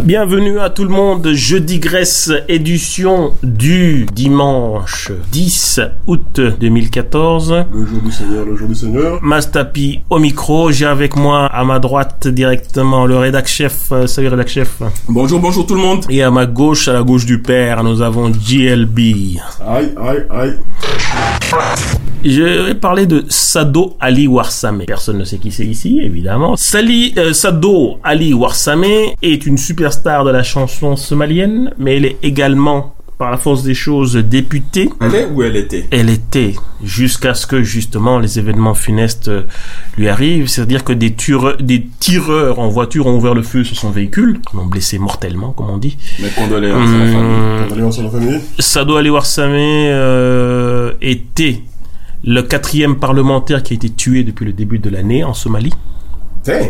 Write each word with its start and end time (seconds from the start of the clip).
Bienvenue 0.00 0.58
à 0.58 0.70
tout 0.70 0.84
le 0.84 0.88
monde. 0.88 1.32
Je 1.34 1.58
digresse 1.58 2.32
édition 2.48 3.34
du 3.42 4.06
dimanche 4.10 5.12
10 5.30 5.80
août 6.06 6.40
2014. 6.58 7.66
Le 7.72 7.84
jour 7.84 8.00
du 8.00 8.10
Seigneur, 8.10 8.46
le 8.46 8.56
jour 8.56 8.68
du 8.68 8.74
Seigneur. 8.74 9.18
Mastapi 9.22 10.00
au 10.08 10.18
micro. 10.18 10.72
J'ai 10.72 10.86
avec 10.86 11.14
moi 11.14 11.44
à 11.44 11.62
ma 11.64 11.78
droite 11.78 12.26
directement 12.26 13.04
le 13.04 13.18
rédac 13.18 13.46
chef. 13.46 13.92
Euh, 13.92 14.06
Salut 14.06 14.28
rédac 14.28 14.48
chef. 14.48 14.82
Bonjour, 15.08 15.38
bonjour 15.40 15.66
tout 15.66 15.74
le 15.74 15.82
monde. 15.82 16.06
Et 16.08 16.22
à 16.22 16.30
ma 16.30 16.46
gauche, 16.46 16.88
à 16.88 16.94
la 16.94 17.02
gauche 17.02 17.26
du 17.26 17.42
père, 17.42 17.84
nous 17.84 18.00
avons 18.00 18.32
JLB. 18.32 18.98
Aïe, 19.60 19.92
aïe, 20.00 20.26
aïe. 20.30 20.56
Je 22.24 22.42
vais 22.42 22.74
parler 22.74 23.06
de 23.06 23.24
Sado 23.28 23.96
Ali 23.98 24.28
Warsame. 24.28 24.84
Personne 24.86 25.18
ne 25.18 25.24
sait 25.24 25.38
qui 25.38 25.50
c'est 25.50 25.66
ici, 25.66 26.00
évidemment. 26.00 26.56
Sali, 26.56 27.14
euh, 27.16 27.32
Sado 27.32 27.98
Ali 28.04 28.32
Warsame 28.32 28.84
est 29.22 29.44
une 29.44 29.58
superstar 29.58 30.24
de 30.24 30.30
la 30.30 30.44
chanson 30.44 30.94
somalienne, 30.94 31.72
mais 31.78 31.96
elle 31.96 32.04
est 32.04 32.16
également, 32.22 32.94
par 33.18 33.32
la 33.32 33.38
force 33.38 33.64
des 33.64 33.74
choses, 33.74 34.14
députée. 34.14 34.88
Elle 35.00 35.14
est 35.16 35.26
où 35.26 35.42
elle 35.42 35.56
était? 35.56 35.88
Elle 35.90 36.10
était, 36.10 36.54
jusqu'à 36.84 37.34
ce 37.34 37.44
que 37.44 37.64
justement 37.64 38.20
les 38.20 38.38
événements 38.38 38.74
funestes 38.74 39.26
euh, 39.26 39.42
lui 39.98 40.08
arrivent, 40.08 40.46
c'est-à-dire 40.46 40.84
que 40.84 40.92
des, 40.92 41.12
tireurs, 41.12 41.56
des 41.56 41.88
tireurs 41.98 42.60
en 42.60 42.68
voiture 42.68 43.08
ont 43.08 43.16
ouvert 43.16 43.34
le 43.34 43.42
feu 43.42 43.64
sur 43.64 43.76
son 43.76 43.90
véhicule, 43.90 44.40
l'ont 44.54 44.66
blessé 44.66 45.00
mortellement, 45.00 45.50
comme 45.50 45.70
on 45.70 45.78
dit. 45.78 45.96
Mes 46.20 46.28
condoléances 46.28 46.88
à 46.88 46.98
la 46.98 47.06
famille. 47.06 47.16
Hum, 47.16 47.68
Condoléances 47.68 47.98
à 47.98 48.02
la 48.02 48.10
famille. 48.10 48.40
Sado 48.60 48.94
Ali 48.94 49.10
Warsame 49.10 49.54
euh, 49.56 50.92
était 51.00 51.62
le 52.24 52.42
quatrième 52.42 52.96
parlementaire 52.96 53.62
qui 53.62 53.72
a 53.74 53.76
été 53.76 53.90
tué 53.90 54.24
depuis 54.24 54.44
le 54.44 54.52
début 54.52 54.78
de 54.78 54.88
l'année 54.90 55.24
en 55.24 55.34
Somalie. 55.34 55.72
Damn, 56.44 56.68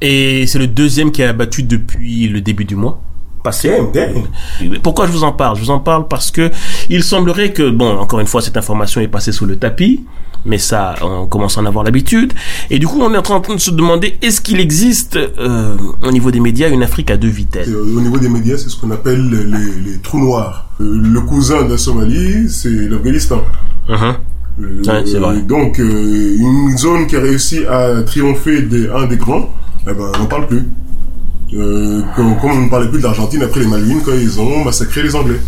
Et 0.00 0.46
c'est 0.46 0.58
le 0.58 0.66
deuxième 0.66 1.10
qui 1.12 1.22
est 1.22 1.26
abattu 1.26 1.62
depuis 1.62 2.28
le 2.28 2.40
début 2.40 2.64
du 2.64 2.76
mois. 2.76 3.00
Passé. 3.42 3.70
damn, 3.70 4.24
damn. 4.60 4.78
Pourquoi 4.82 5.06
je 5.06 5.12
vous 5.12 5.24
en 5.24 5.32
parle? 5.32 5.56
Je 5.56 5.62
vous 5.62 5.70
en 5.70 5.78
parle 5.80 6.08
parce 6.08 6.30
que 6.30 6.50
il 6.90 7.02
semblerait 7.02 7.52
que, 7.52 7.70
bon, 7.70 7.98
encore 7.98 8.20
une 8.20 8.26
fois, 8.26 8.42
cette 8.42 8.56
information 8.58 9.00
est 9.00 9.08
passée 9.08 9.32
sous 9.32 9.46
le 9.46 9.56
tapis, 9.56 10.04
mais 10.44 10.58
ça, 10.58 10.94
on 11.00 11.26
commence 11.26 11.56
à 11.56 11.62
en 11.62 11.66
avoir 11.66 11.82
l'habitude. 11.84 12.34
Et 12.68 12.78
du 12.78 12.86
coup, 12.86 13.00
on 13.00 13.14
est 13.14 13.16
en 13.16 13.22
train 13.40 13.54
de 13.54 13.58
se 13.60 13.70
demander, 13.70 14.18
est-ce 14.20 14.42
qu'il 14.42 14.60
existe, 14.60 15.16
euh, 15.16 15.76
au 16.02 16.10
niveau 16.10 16.30
des 16.30 16.40
médias, 16.40 16.68
une 16.68 16.82
Afrique 16.82 17.10
à 17.10 17.16
deux 17.16 17.28
vitesses? 17.28 17.68
Et, 17.68 17.72
euh, 17.72 17.96
Au 17.96 18.00
niveau 18.02 18.18
des 18.18 18.28
médias, 18.28 18.58
c'est 18.58 18.68
ce 18.68 18.76
qu'on 18.76 18.90
appelle 18.90 19.30
les, 19.30 19.90
les 19.92 19.98
trous 20.00 20.18
noirs. 20.20 20.68
Euh, 20.80 21.00
Le 21.02 21.20
cousin 21.22 21.64
de 21.64 21.70
la 21.70 21.78
Somalie, 21.78 22.50
c'est 22.50 22.68
l'Afghanistan. 22.90 23.42
Mhm. 23.88 23.96
Euh, 24.02 24.12
Ouais, 24.86 25.02
c'est 25.06 25.18
vrai. 25.18 25.40
Donc, 25.42 25.78
euh, 25.80 26.36
une 26.38 26.76
zone 26.76 27.06
qui 27.06 27.16
a 27.16 27.20
réussi 27.20 27.64
à 27.66 28.02
triompher 28.02 28.62
des, 28.62 28.88
un 28.88 29.06
des 29.06 29.16
grands, 29.16 29.48
eh 29.88 29.92
ben, 29.92 30.10
on 30.14 30.18
n'en 30.18 30.26
parle 30.26 30.46
plus. 30.46 30.62
Euh, 31.52 32.00
comme, 32.14 32.36
comme 32.40 32.50
on 32.52 32.60
ne 32.66 32.70
parlait 32.70 32.88
plus 32.88 32.98
de 32.98 33.02
l'Argentine 33.02 33.42
après 33.42 33.60
les 33.60 33.66
Malouines 33.66 34.02
quand 34.04 34.12
ils 34.12 34.40
ont 34.40 34.64
massacré 34.64 35.02
les 35.02 35.14
Anglais. 35.16 35.40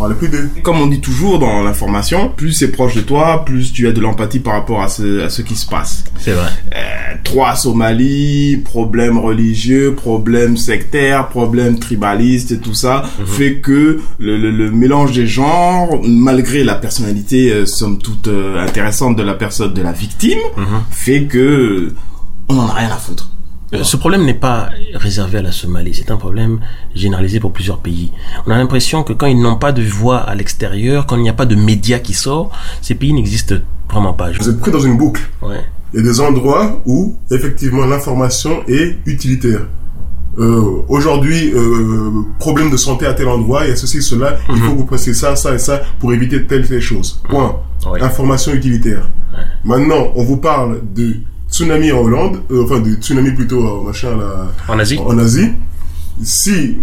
On 0.00 0.08
plus 0.14 0.28
d'eux. 0.28 0.48
Comme 0.62 0.80
on 0.80 0.86
dit 0.86 1.00
toujours 1.00 1.38
dans 1.38 1.62
l'information, 1.62 2.28
plus 2.34 2.52
c'est 2.52 2.70
proche 2.70 2.94
de 2.94 3.00
toi, 3.00 3.44
plus 3.44 3.72
tu 3.72 3.88
as 3.88 3.92
de 3.92 4.00
l'empathie 4.00 4.38
par 4.40 4.54
rapport 4.54 4.82
à 4.82 4.88
ce, 4.88 5.24
à 5.24 5.30
ce 5.30 5.42
qui 5.42 5.54
se 5.56 5.66
passe. 5.66 6.04
C'est 6.18 6.32
vrai. 6.32 6.48
Euh, 6.74 7.14
trois 7.24 7.56
Somalie, 7.56 8.56
problèmes 8.58 9.18
religieux, 9.18 9.94
problèmes 9.94 10.56
sectaires, 10.56 11.28
problèmes 11.28 11.78
tribalistes 11.78 12.52
et 12.52 12.58
tout 12.58 12.74
ça, 12.74 13.02
fait 13.26 13.56
que 13.56 14.00
le, 14.18 14.36
le, 14.36 14.50
le 14.50 14.70
mélange 14.70 15.12
des 15.12 15.26
genres, 15.26 16.00
malgré 16.04 16.64
la 16.64 16.74
personnalité 16.74 17.52
euh, 17.52 17.66
somme 17.66 17.98
toute 17.98 18.28
euh, 18.28 18.64
intéressante 18.64 19.16
de 19.16 19.22
la 19.22 19.34
personne 19.34 19.74
de 19.74 19.82
la 19.82 19.92
victime, 19.92 20.38
fait 20.90 21.24
que 21.24 21.92
on 22.48 22.58
en 22.58 22.68
a 22.68 22.72
rien 22.74 22.88
à 22.90 22.96
foutre. 22.96 23.30
Euh, 23.74 23.82
Ce 23.82 23.96
problème 23.96 24.24
n'est 24.24 24.34
pas 24.34 24.70
réservé 24.94 25.38
à 25.38 25.42
la 25.42 25.52
Somalie, 25.52 25.94
c'est 25.94 26.10
un 26.10 26.16
problème 26.16 26.60
généralisé 26.94 27.38
pour 27.40 27.52
plusieurs 27.52 27.78
pays. 27.78 28.12
On 28.46 28.50
a 28.50 28.56
l'impression 28.56 29.02
que 29.02 29.12
quand 29.12 29.26
ils 29.26 29.40
n'ont 29.40 29.56
pas 29.56 29.72
de 29.72 29.82
voix 29.82 30.18
à 30.18 30.34
l'extérieur, 30.34 31.06
quand 31.06 31.16
il 31.16 31.22
n'y 31.22 31.28
a 31.28 31.34
pas 31.34 31.46
de 31.46 31.54
médias 31.54 31.98
qui 31.98 32.14
sortent, 32.14 32.52
ces 32.80 32.94
pays 32.94 33.12
n'existent 33.12 33.56
vraiment 33.90 34.14
pas. 34.14 34.30
Vous 34.32 34.48
êtes 34.48 34.60
pris 34.60 34.70
dans 34.70 34.80
une 34.80 34.96
boucle. 34.96 35.20
Ouais. 35.42 35.60
Il 35.92 36.00
y 36.00 36.02
a 36.02 36.02
des 36.02 36.20
endroits 36.20 36.82
où, 36.86 37.16
effectivement, 37.30 37.84
l'information 37.86 38.62
est 38.68 38.98
utilitaire. 39.06 39.66
Euh, 40.38 40.82
aujourd'hui, 40.88 41.50
euh, 41.54 42.10
problème 42.38 42.70
de 42.70 42.76
santé 42.76 43.06
à 43.06 43.14
tel 43.14 43.28
endroit, 43.28 43.64
il 43.64 43.70
y 43.70 43.72
a 43.72 43.76
ceci, 43.76 44.02
cela, 44.02 44.36
il 44.50 44.56
faut 44.56 44.72
que 44.72 44.76
vous 44.78 44.84
passiez 44.86 45.12
ça, 45.14 45.34
ça 45.34 45.54
et 45.54 45.58
ça 45.58 45.80
pour 45.98 46.12
éviter 46.12 46.46
telle, 46.46 46.66
telle 46.68 46.80
chose. 46.80 47.20
Point. 47.28 47.56
Information 48.00 48.52
utilitaire. 48.52 49.10
Maintenant, 49.64 50.08
on 50.14 50.24
vous 50.24 50.36
parle 50.36 50.80
de 50.94 51.16
tsunami 51.58 51.90
en 51.90 52.02
Hollande, 52.02 52.42
euh, 52.52 52.62
enfin 52.62 52.78
de 52.78 52.94
tsunami 52.94 53.32
plutôt 53.32 53.66
euh, 53.66 53.84
machin 53.84 54.16
là, 54.16 54.52
En 54.68 54.78
Asie 54.78 54.98
en 54.98 55.18
Asie. 55.18 55.50
Si 56.22 56.78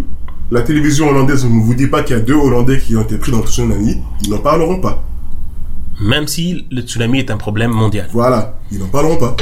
la 0.52 0.62
télévision 0.62 1.10
hollandaise 1.10 1.46
ne 1.46 1.50
vous 1.62 1.74
dit 1.74 1.88
pas 1.88 2.04
qu'il 2.04 2.16
y 2.16 2.20
a 2.20 2.22
deux 2.22 2.34
Hollandais 2.34 2.80
qui 2.80 2.96
ont 2.98 3.02
été 3.02 3.18
pris 3.18 3.32
dans 3.32 3.40
le 3.40 3.48
tsunami, 3.48 4.02
ils 4.24 4.30
n'en 4.30 4.40
parleront 4.40 4.80
pas. 4.82 5.04
Même 6.02 6.28
si 6.28 6.66
le 6.72 6.82
tsunami 6.82 7.20
est 7.20 7.32
un 7.32 7.38
problème 7.38 7.72
mondial. 7.72 8.08
Voilà, 8.12 8.56
ils 8.72 8.80
n'en 8.80 8.88
parleront 8.88 9.18
pas. 9.18 9.36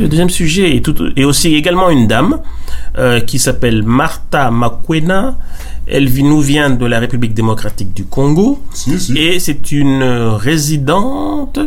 Le 0.00 0.08
deuxième 0.08 0.30
sujet 0.30 0.76
est, 0.76 0.84
tout, 0.84 0.96
est 1.16 1.24
aussi 1.24 1.54
également 1.54 1.90
une 1.90 2.06
dame 2.06 2.40
euh, 2.98 3.20
qui 3.20 3.38
s'appelle 3.38 3.82
Martha 3.84 4.50
Makwena. 4.50 5.36
Elle 5.86 6.12
nous 6.12 6.40
vient 6.40 6.70
de 6.70 6.84
la 6.86 6.98
République 6.98 7.34
démocratique 7.34 7.94
du 7.94 8.04
Congo 8.04 8.62
Si, 8.74 8.98
si. 8.98 9.16
et 9.16 9.38
c'est 9.38 9.72
une 9.72 10.02
euh, 10.02 10.32
résidente 10.32 11.58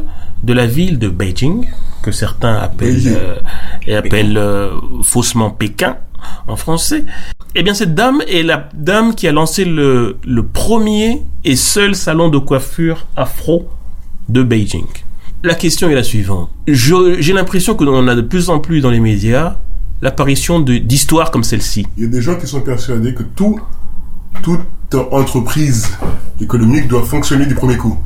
de 0.43 0.53
la 0.53 0.67
ville 0.67 0.99
de 0.99 1.07
Beijing 1.07 1.65
que 2.03 2.11
certains 2.11 2.55
appellent, 2.55 3.01
euh, 3.07 3.35
et 3.87 3.95
appellent 3.95 4.37
euh, 4.37 4.71
faussement 5.03 5.49
Pékin 5.49 5.97
en 6.47 6.55
français. 6.55 7.05
Eh 7.55 7.63
bien, 7.63 7.73
cette 7.73 7.95
dame 7.95 8.21
est 8.27 8.43
la 8.43 8.69
dame 8.73 9.15
qui 9.15 9.27
a 9.27 9.31
lancé 9.31 9.65
le, 9.65 10.17
le 10.25 10.43
premier 10.45 11.21
et 11.43 11.55
seul 11.55 11.95
salon 11.95 12.29
de 12.29 12.37
coiffure 12.37 13.07
afro 13.15 13.67
de 14.29 14.43
Beijing. 14.43 14.85
La 15.43 15.55
question 15.55 15.89
est 15.89 15.95
la 15.95 16.03
suivante. 16.03 16.49
J'ai 16.67 17.33
l'impression 17.33 17.75
que 17.75 17.83
l'on 17.83 18.07
a 18.07 18.15
de 18.15 18.21
plus 18.21 18.49
en 18.49 18.59
plus 18.59 18.81
dans 18.81 18.91
les 18.91 18.99
médias 18.99 19.57
l'apparition 20.01 20.59
d'histoires 20.59 21.31
comme 21.31 21.43
celle-ci. 21.43 21.85
Il 21.97 22.03
y 22.03 22.05
a 22.07 22.09
des 22.09 22.21
gens 22.21 22.35
qui 22.35 22.47
sont 22.47 22.61
persuadés 22.61 23.13
que 23.13 23.23
tout, 23.23 23.59
toute 24.41 24.61
entreprise 25.11 25.89
économique 26.39 26.87
doit 26.87 27.03
fonctionner 27.03 27.45
du 27.45 27.55
premier 27.55 27.77
coup. 27.77 27.97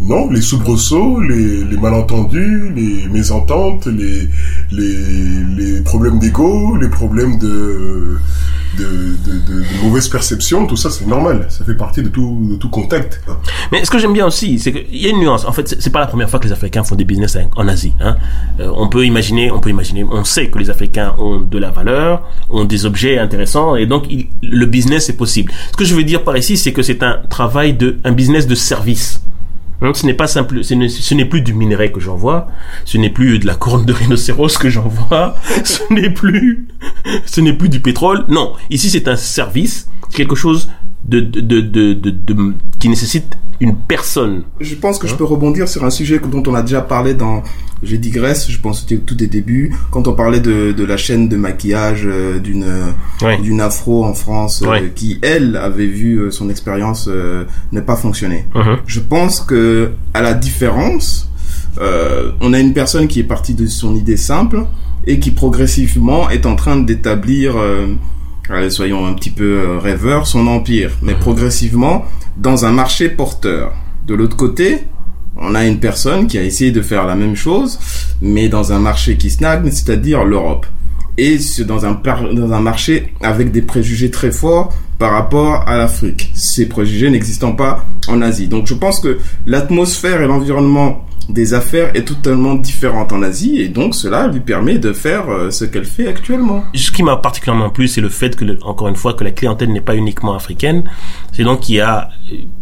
Non, 0.00 0.30
les 0.30 0.40
soubresauts, 0.40 1.20
les, 1.20 1.64
les 1.64 1.76
malentendus, 1.76 2.72
les 2.74 3.06
mésententes, 3.08 3.86
les, 3.86 4.28
les, 4.72 5.44
les 5.56 5.80
problèmes 5.82 6.18
d'ego, 6.18 6.76
les 6.76 6.88
problèmes 6.88 7.38
de, 7.38 8.18
de, 8.78 8.84
de, 8.84 9.38
de, 9.38 9.60
de 9.60 9.82
mauvaise 9.84 10.08
perception, 10.08 10.66
tout 10.66 10.76
ça 10.76 10.90
c'est 10.90 11.06
normal. 11.06 11.46
Ça 11.50 11.64
fait 11.64 11.74
partie 11.76 12.02
de 12.02 12.08
tout, 12.08 12.56
tout 12.60 12.68
contact. 12.70 13.20
Mais 13.70 13.84
ce 13.84 13.90
que 13.90 13.98
j'aime 13.98 14.12
bien 14.12 14.26
aussi, 14.26 14.58
c'est 14.58 14.72
qu'il 14.72 14.96
y 14.96 15.06
a 15.06 15.10
une 15.10 15.18
nuance. 15.20 15.44
En 15.44 15.52
fait, 15.52 15.68
c'est- 15.80 15.90
pas 15.90 16.00
la 16.00 16.06
première 16.06 16.30
fois 16.30 16.38
que 16.40 16.46
les 16.46 16.52
Africains 16.52 16.82
font 16.84 16.94
des 16.94 17.04
business 17.04 17.36
en- 17.56 17.68
Asie. 17.68 17.92
Hein. 18.00 18.16
Euh, 18.60 18.70
on 18.74 18.88
peut 18.88 19.04
imaginer, 19.06 19.50
on 19.50 19.60
peut 19.60 19.70
imaginer, 19.70 20.04
on 20.04 20.24
sait 20.24 20.48
que 20.48 20.58
les 20.58 20.70
Africains 20.70 21.14
ont 21.18 21.40
de 21.40 21.58
la 21.58 21.70
valeur, 21.70 22.22
ont 22.50 22.64
des 22.64 22.86
objets 22.86 23.18
intéressants, 23.18 23.76
et 23.76 23.86
donc 23.86 24.06
le 24.42 24.66
business 24.66 25.08
est 25.10 25.16
possible. 25.16 25.52
Ce 25.72 25.76
que 25.76 25.84
je 25.84 25.94
veux 25.94 26.04
dire 26.04 26.24
par 26.24 26.36
ici, 26.36 26.56
c'est 26.56 26.72
que 26.72 26.82
c'est 26.82 27.02
un 27.02 27.20
travail 27.28 27.74
de, 27.74 27.98
un 28.04 28.12
business 28.12 28.46
de 28.46 28.54
service. 28.54 29.22
Ce 29.94 30.06
n'est 30.06 30.14
pas 30.14 30.26
simple, 30.26 30.62
ce 30.62 30.74
n'est- 31.14 31.24
plus 31.24 31.40
du 31.40 31.54
minerai 31.54 31.90
que 31.92 32.00
j'envoie, 32.00 32.48
ce 32.84 32.98
n'est 32.98 33.10
plus 33.10 33.38
de 33.38 33.46
la 33.46 33.54
corne 33.54 33.84
de 33.84 33.92
rhinocéros 33.92 34.56
que 34.58 34.68
j'envoie, 34.70 35.34
ce 35.64 35.80
n'est 35.92 36.10
plus, 36.10 36.68
ce 37.26 37.40
n'est 37.40 37.52
plus 37.52 37.68
du 37.68 37.80
pétrole. 37.80 38.24
Non, 38.28 38.52
ici 38.70 38.90
c'est 38.90 39.08
un 39.08 39.16
service, 39.16 39.88
quelque 40.14 40.34
chose 40.36 40.70
de, 41.04 41.20
de, 41.20 41.60
de, 41.60 41.92
de, 41.94 42.54
qui 42.78 42.88
nécessite 42.88 43.36
une 43.60 43.76
personne. 43.76 44.42
Je 44.60 44.74
pense 44.74 44.98
que 44.98 45.06
je 45.06 45.14
peux 45.14 45.24
rebondir 45.24 45.68
sur 45.68 45.84
un 45.84 45.90
sujet 45.90 46.18
dont 46.18 46.42
on 46.48 46.54
a 46.54 46.62
déjà 46.62 46.80
parlé 46.80 47.14
dans 47.14 47.42
Je 47.84 47.94
digresse, 47.96 48.50
je 48.50 48.58
pense 48.60 48.76
que 48.80 48.88
c'était 48.88 48.96
au 49.02 49.04
tout 49.04 49.14
des 49.14 49.26
débuts, 49.28 49.72
quand 49.90 50.06
on 50.08 50.14
parlait 50.14 50.40
de, 50.40 50.72
de 50.72 50.84
la 50.84 50.96
chaîne 50.96 51.28
de 51.28 51.36
maquillage 51.36 52.02
euh, 52.06 52.38
d'une 52.40 52.66
Ouais. 53.22 53.40
d'une 53.40 53.60
afro 53.60 54.04
en 54.04 54.14
France 54.14 54.62
euh, 54.66 54.88
qui 54.94 55.18
elle 55.22 55.56
avait 55.56 55.86
vu 55.86 56.16
euh, 56.18 56.30
son 56.32 56.48
expérience 56.50 57.06
euh, 57.08 57.44
ne 57.72 57.80
pas 57.80 57.94
fonctionner. 57.96 58.46
Mhm. 58.54 58.78
Je 58.86 59.00
pense 59.00 59.40
que 59.40 59.90
à 60.14 60.22
la 60.22 60.34
différence, 60.34 61.28
euh, 61.80 62.32
on 62.40 62.52
a 62.52 62.58
une 62.58 62.72
personne 62.72 63.06
qui 63.06 63.20
est 63.20 63.24
partie 63.24 63.54
de 63.54 63.66
son 63.66 63.94
idée 63.94 64.16
simple 64.16 64.64
et 65.06 65.18
qui 65.20 65.30
progressivement 65.30 66.30
est 66.30 66.46
en 66.46 66.56
train 66.56 66.76
d'établir, 66.76 67.56
euh, 67.56 67.86
allez, 68.48 68.70
soyons 68.70 69.06
un 69.06 69.14
petit 69.14 69.30
peu 69.30 69.60
euh, 69.60 69.78
rêveurs, 69.78 70.26
son 70.26 70.46
empire, 70.46 70.90
mais 71.02 71.14
progressivement 71.14 72.04
dans 72.36 72.64
un 72.64 72.72
marché 72.72 73.08
porteur. 73.08 73.72
De 74.06 74.14
l'autre 74.14 74.36
côté, 74.36 74.78
on 75.36 75.54
a 75.54 75.64
une 75.64 75.78
personne 75.78 76.26
qui 76.26 76.38
a 76.38 76.42
essayé 76.42 76.70
de 76.72 76.82
faire 76.82 77.06
la 77.06 77.14
même 77.14 77.36
chose, 77.36 77.78
mais 78.20 78.48
dans 78.48 78.72
un 78.72 78.78
marché 78.78 79.16
qui 79.16 79.30
stagne, 79.30 79.70
c'est-à-dire 79.70 80.24
l'Europe. 80.24 80.66
et 81.18 81.38
c'est 81.38 81.64
dans 81.64 81.84
un, 81.84 81.92
par- 81.94 82.32
dans 82.32 82.52
un 82.52 82.60
marché 82.60 83.12
avec 83.22 83.52
des 83.52 83.62
préjugés 83.62 84.10
très 84.10 84.32
forts 84.32 84.72
par 85.02 85.10
rapport 85.10 85.64
à 85.66 85.76
l'Afrique. 85.76 86.30
Ces 86.32 86.68
préjugés 86.68 87.10
n'existant 87.10 87.56
pas 87.56 87.84
en 88.06 88.22
Asie. 88.22 88.46
Donc 88.46 88.68
je 88.68 88.74
pense 88.74 89.00
que 89.00 89.18
l'atmosphère 89.48 90.22
et 90.22 90.28
l'environnement 90.28 91.04
des 91.28 91.54
affaires 91.54 91.90
est 91.96 92.06
totalement 92.06 92.54
différente 92.54 93.12
en 93.12 93.20
Asie 93.20 93.60
et 93.60 93.68
donc 93.68 93.96
cela 93.96 94.28
lui 94.28 94.38
permet 94.38 94.78
de 94.78 94.92
faire 94.92 95.28
euh, 95.28 95.50
ce 95.50 95.64
qu'elle 95.64 95.86
fait 95.86 96.06
actuellement. 96.06 96.62
Ce 96.76 96.92
qui 96.92 97.02
m'a 97.02 97.16
particulièrement 97.16 97.70
plu, 97.70 97.88
c'est 97.88 98.00
le 98.00 98.10
fait 98.10 98.36
que, 98.36 98.44
encore 98.62 98.86
une 98.86 98.94
fois, 98.94 99.14
que 99.14 99.24
la 99.24 99.32
clientèle 99.32 99.72
n'est 99.72 99.80
pas 99.80 99.96
uniquement 99.96 100.36
africaine. 100.36 100.84
C'est 101.32 101.42
donc 101.42 101.62
qu'il 101.62 101.74
y 101.74 101.80
a, 101.80 102.08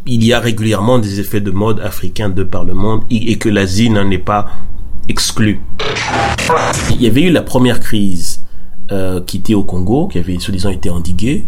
il 0.06 0.24
y 0.24 0.32
a 0.32 0.40
régulièrement 0.40 0.98
des 0.98 1.20
effets 1.20 1.42
de 1.42 1.50
mode 1.50 1.78
africains 1.80 2.30
de 2.30 2.42
par 2.42 2.64
le 2.64 2.72
monde 2.72 3.02
et 3.10 3.36
que 3.36 3.50
l'Asie 3.50 3.90
n'en 3.90 4.10
est 4.10 4.16
pas 4.16 4.48
exclue. 5.10 5.60
Il 6.88 7.02
y 7.02 7.06
avait 7.06 7.24
eu 7.24 7.30
la 7.30 7.42
première 7.42 7.80
crise 7.80 8.40
euh, 8.92 9.20
qui 9.20 9.36
était 9.36 9.52
au 9.52 9.62
Congo, 9.62 10.08
qui 10.08 10.18
avait 10.18 10.38
soi-disant 10.38 10.70
été 10.70 10.88
endiguée. 10.88 11.44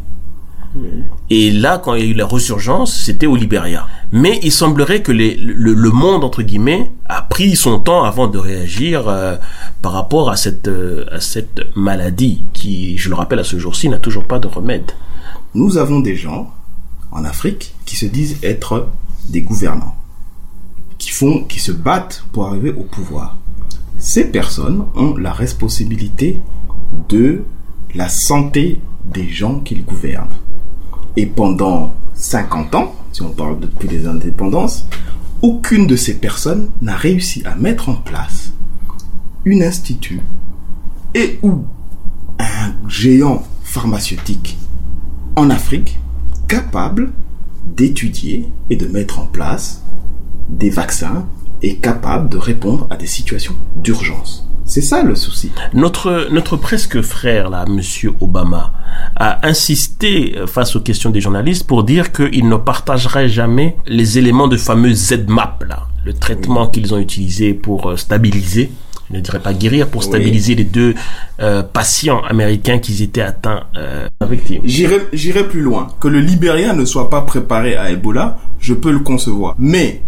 Et 1.30 1.50
là, 1.50 1.78
quand 1.78 1.94
il 1.94 2.04
y 2.04 2.08
a 2.08 2.10
eu 2.10 2.14
la 2.14 2.26
resurgence, 2.26 2.94
c'était 2.94 3.26
au 3.26 3.36
Libéria. 3.36 3.86
Mais 4.10 4.40
il 4.42 4.52
semblerait 4.52 5.02
que 5.02 5.12
le, 5.12 5.34
le 5.34 5.90
monde, 5.90 6.24
entre 6.24 6.42
guillemets, 6.42 6.90
a 7.06 7.22
pris 7.22 7.56
son 7.56 7.78
temps 7.78 8.04
avant 8.04 8.26
de 8.26 8.38
réagir 8.38 9.08
euh, 9.08 9.36
par 9.82 9.92
rapport 9.92 10.30
à 10.30 10.36
cette, 10.36 10.68
euh, 10.68 11.04
à 11.10 11.20
cette 11.20 11.62
maladie 11.76 12.42
qui, 12.52 12.96
je 12.96 13.08
le 13.08 13.14
rappelle, 13.14 13.38
à 13.38 13.44
ce 13.44 13.58
jour-ci, 13.58 13.88
n'a 13.88 13.98
toujours 13.98 14.24
pas 14.24 14.38
de 14.38 14.48
remède. 14.48 14.92
Nous 15.54 15.76
avons 15.76 16.00
des 16.00 16.16
gens 16.16 16.52
en 17.10 17.24
Afrique 17.24 17.74
qui 17.84 17.96
se 17.96 18.06
disent 18.06 18.38
être 18.42 18.88
des 19.28 19.42
gouvernants, 19.42 19.96
qui 20.98 21.10
font, 21.10 21.44
qui 21.44 21.60
se 21.60 21.72
battent 21.72 22.24
pour 22.32 22.46
arriver 22.46 22.72
au 22.72 22.84
pouvoir. 22.84 23.36
Ces 23.98 24.24
personnes 24.24 24.86
ont 24.94 25.16
la 25.16 25.32
responsabilité 25.32 26.40
de 27.08 27.44
la 27.94 28.08
santé 28.08 28.80
des 29.04 29.28
gens 29.28 29.60
qu'ils 29.60 29.84
gouvernent. 29.84 30.36
Et 31.16 31.26
pendant 31.26 31.94
50 32.14 32.74
ans, 32.74 32.94
si 33.12 33.22
on 33.22 33.30
parle 33.30 33.60
de 33.60 33.66
depuis 33.66 33.88
les 33.88 34.06
indépendances, 34.06 34.86
aucune 35.42 35.86
de 35.86 35.96
ces 35.96 36.14
personnes 36.14 36.70
n'a 36.80 36.96
réussi 36.96 37.42
à 37.44 37.54
mettre 37.54 37.88
en 37.88 37.94
place 37.94 38.52
une 39.44 39.62
institut 39.62 40.20
et 41.14 41.38
ou 41.42 41.64
un 42.38 42.72
géant 42.88 43.42
pharmaceutique 43.64 44.56
en 45.36 45.50
Afrique 45.50 45.98
capable 46.48 47.12
d'étudier 47.64 48.48
et 48.70 48.76
de 48.76 48.86
mettre 48.86 49.18
en 49.18 49.26
place 49.26 49.82
des 50.48 50.70
vaccins 50.70 51.26
et 51.62 51.76
capable 51.76 52.28
de 52.28 52.36
répondre 52.36 52.86
à 52.90 52.96
des 52.96 53.06
situations 53.06 53.54
d'urgence. 53.76 54.46
C'est 54.64 54.80
ça 54.80 55.02
le 55.02 55.14
souci. 55.16 55.50
Notre, 55.74 56.28
notre 56.30 56.56
presque 56.56 57.02
frère, 57.02 57.50
là, 57.50 57.64
monsieur 57.68 58.12
Obama, 58.20 58.72
a 59.16 59.46
insisté 59.46 60.34
euh, 60.36 60.46
face 60.46 60.76
aux 60.76 60.80
questions 60.80 61.10
des 61.10 61.20
journalistes 61.20 61.66
pour 61.66 61.84
dire 61.84 62.12
qu'il 62.12 62.48
ne 62.48 62.56
partagerait 62.56 63.28
jamais 63.28 63.76
les 63.86 64.18
éléments 64.18 64.48
de 64.48 64.56
fameux 64.56 64.92
ZMAP, 64.94 65.64
là, 65.68 65.88
le 66.04 66.12
traitement 66.14 66.68
qu'ils 66.68 66.94
ont 66.94 66.98
utilisé 66.98 67.54
pour 67.54 67.90
euh, 67.90 67.96
stabiliser, 67.96 68.70
je 69.10 69.16
ne 69.16 69.20
dirais 69.20 69.40
pas 69.40 69.52
guérir, 69.52 69.88
pour 69.88 70.00
Oui. 70.02 70.06
stabiliser 70.06 70.54
les 70.54 70.64
deux 70.64 70.94
euh, 71.40 71.62
patients 71.62 72.22
américains 72.22 72.78
qui 72.78 73.02
étaient 73.02 73.20
atteints 73.20 73.64
euh. 73.76 74.08
J'irai, 74.64 74.98
j'irai 75.12 75.46
plus 75.48 75.60
loin. 75.60 75.88
Que 76.00 76.08
le 76.08 76.20
Libéria 76.20 76.72
ne 76.72 76.84
soit 76.84 77.10
pas 77.10 77.22
préparé 77.22 77.76
à 77.76 77.90
Ebola, 77.90 78.38
je 78.58 78.74
peux 78.74 78.90
le 78.92 79.00
concevoir. 79.00 79.54
Mais 79.58 80.02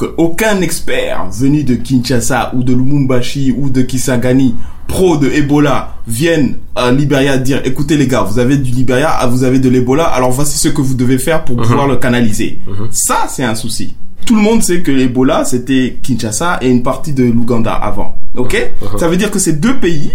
qu'aucun 0.00 0.62
expert 0.62 1.28
venu 1.30 1.62
de 1.62 1.74
Kinshasa 1.74 2.52
ou 2.54 2.64
de 2.64 2.72
Lumumbashi 2.72 3.54
ou 3.56 3.68
de 3.68 3.82
Kisangani 3.82 4.54
pro 4.88 5.18
de 5.18 5.28
Ebola 5.28 5.96
vienne 6.06 6.56
à 6.74 6.90
Libéria 6.90 7.36
dire 7.36 7.60
écoutez 7.66 7.98
les 7.98 8.06
gars, 8.06 8.22
vous 8.22 8.38
avez 8.38 8.56
du 8.56 8.70
Libéria, 8.70 9.10
ah, 9.10 9.26
vous 9.26 9.44
avez 9.44 9.58
de 9.58 9.68
l'Ebola, 9.68 10.04
alors 10.04 10.30
voici 10.30 10.58
ce 10.58 10.68
que 10.68 10.80
vous 10.80 10.94
devez 10.94 11.18
faire 11.18 11.44
pour 11.44 11.56
pouvoir 11.56 11.86
le 11.86 11.96
canaliser. 11.96 12.58
Ça, 12.90 13.26
c'est 13.28 13.44
un 13.44 13.54
souci. 13.54 13.94
Tout 14.24 14.36
le 14.36 14.42
monde 14.42 14.62
sait 14.62 14.80
que 14.80 14.90
l'Ebola, 14.90 15.44
c'était 15.44 15.98
Kinshasa 16.02 16.58
et 16.62 16.70
une 16.70 16.82
partie 16.82 17.12
de 17.12 17.24
l'Ouganda 17.24 17.74
avant. 17.74 18.16
Ok? 18.36 18.56
Ça 18.98 19.06
veut 19.06 19.18
dire 19.18 19.30
que 19.30 19.38
ces 19.38 19.52
deux 19.52 19.78
pays 19.78 20.12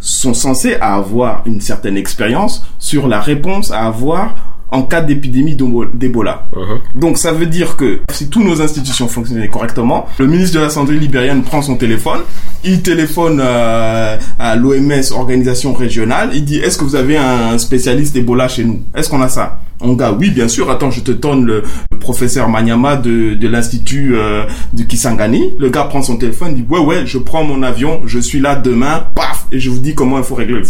sont 0.00 0.34
censés 0.34 0.74
avoir 0.74 1.42
une 1.46 1.60
certaine 1.60 1.96
expérience 1.96 2.64
sur 2.78 3.06
la 3.06 3.20
réponse 3.20 3.70
à 3.70 3.86
avoir 3.86 4.55
en 4.76 4.82
cas 4.82 5.00
d'épidémie 5.00 5.56
d'Ebo- 5.56 5.86
d'Ebola. 5.92 6.46
Donc 6.94 7.18
ça 7.18 7.32
veut 7.32 7.46
dire 7.46 7.76
que 7.76 8.00
si 8.12 8.28
toutes 8.28 8.44
nos 8.44 8.60
institutions 8.62 9.08
fonctionnaient 9.08 9.48
correctement, 9.48 10.06
le 10.18 10.26
ministre 10.26 10.56
de 10.58 10.62
la 10.62 10.70
Santé 10.70 10.92
libérienne 10.92 11.42
prend 11.42 11.62
son 11.62 11.76
téléphone, 11.76 12.20
il 12.66 12.82
téléphone 12.82 13.40
euh, 13.42 14.16
à 14.38 14.56
l'OMS, 14.56 15.12
organisation 15.12 15.72
régionale, 15.72 16.30
il 16.34 16.44
dit 16.44 16.58
est-ce 16.58 16.76
que 16.78 16.84
vous 16.84 16.96
avez 16.96 17.16
un 17.16 17.56
spécialiste 17.58 18.16
Ebola 18.16 18.48
chez 18.48 18.64
nous? 18.64 18.82
Est-ce 18.94 19.08
qu'on 19.08 19.22
a 19.22 19.28
ça? 19.28 19.60
On 19.80 19.92
gars, 19.92 20.12
oui, 20.12 20.30
bien 20.30 20.48
sûr. 20.48 20.70
Attends, 20.70 20.90
je 20.90 21.00
te 21.02 21.10
donne 21.12 21.44
le, 21.44 21.62
professeur 22.00 22.48
Manyama 22.48 22.96
de, 22.96 23.34
de 23.34 23.48
l'institut 23.48 24.16
euh, 24.16 24.44
de 24.72 24.82
Kisangani. 24.84 25.52
Le 25.58 25.68
gars 25.70 25.84
prend 25.84 26.02
son 26.02 26.16
téléphone, 26.16 26.54
dit 26.54 26.64
ouais 26.68 26.78
ouais, 26.78 27.02
je 27.06 27.18
prends 27.18 27.44
mon 27.44 27.62
avion, 27.62 28.00
je 28.06 28.18
suis 28.18 28.40
là 28.40 28.54
demain, 28.56 29.06
paf, 29.14 29.46
et 29.52 29.58
je 29.60 29.68
vous 29.70 29.78
dis 29.80 29.94
comment 29.94 30.18
il 30.18 30.24
faut 30.24 30.34
régler. 30.36 30.60
le- 30.60 30.64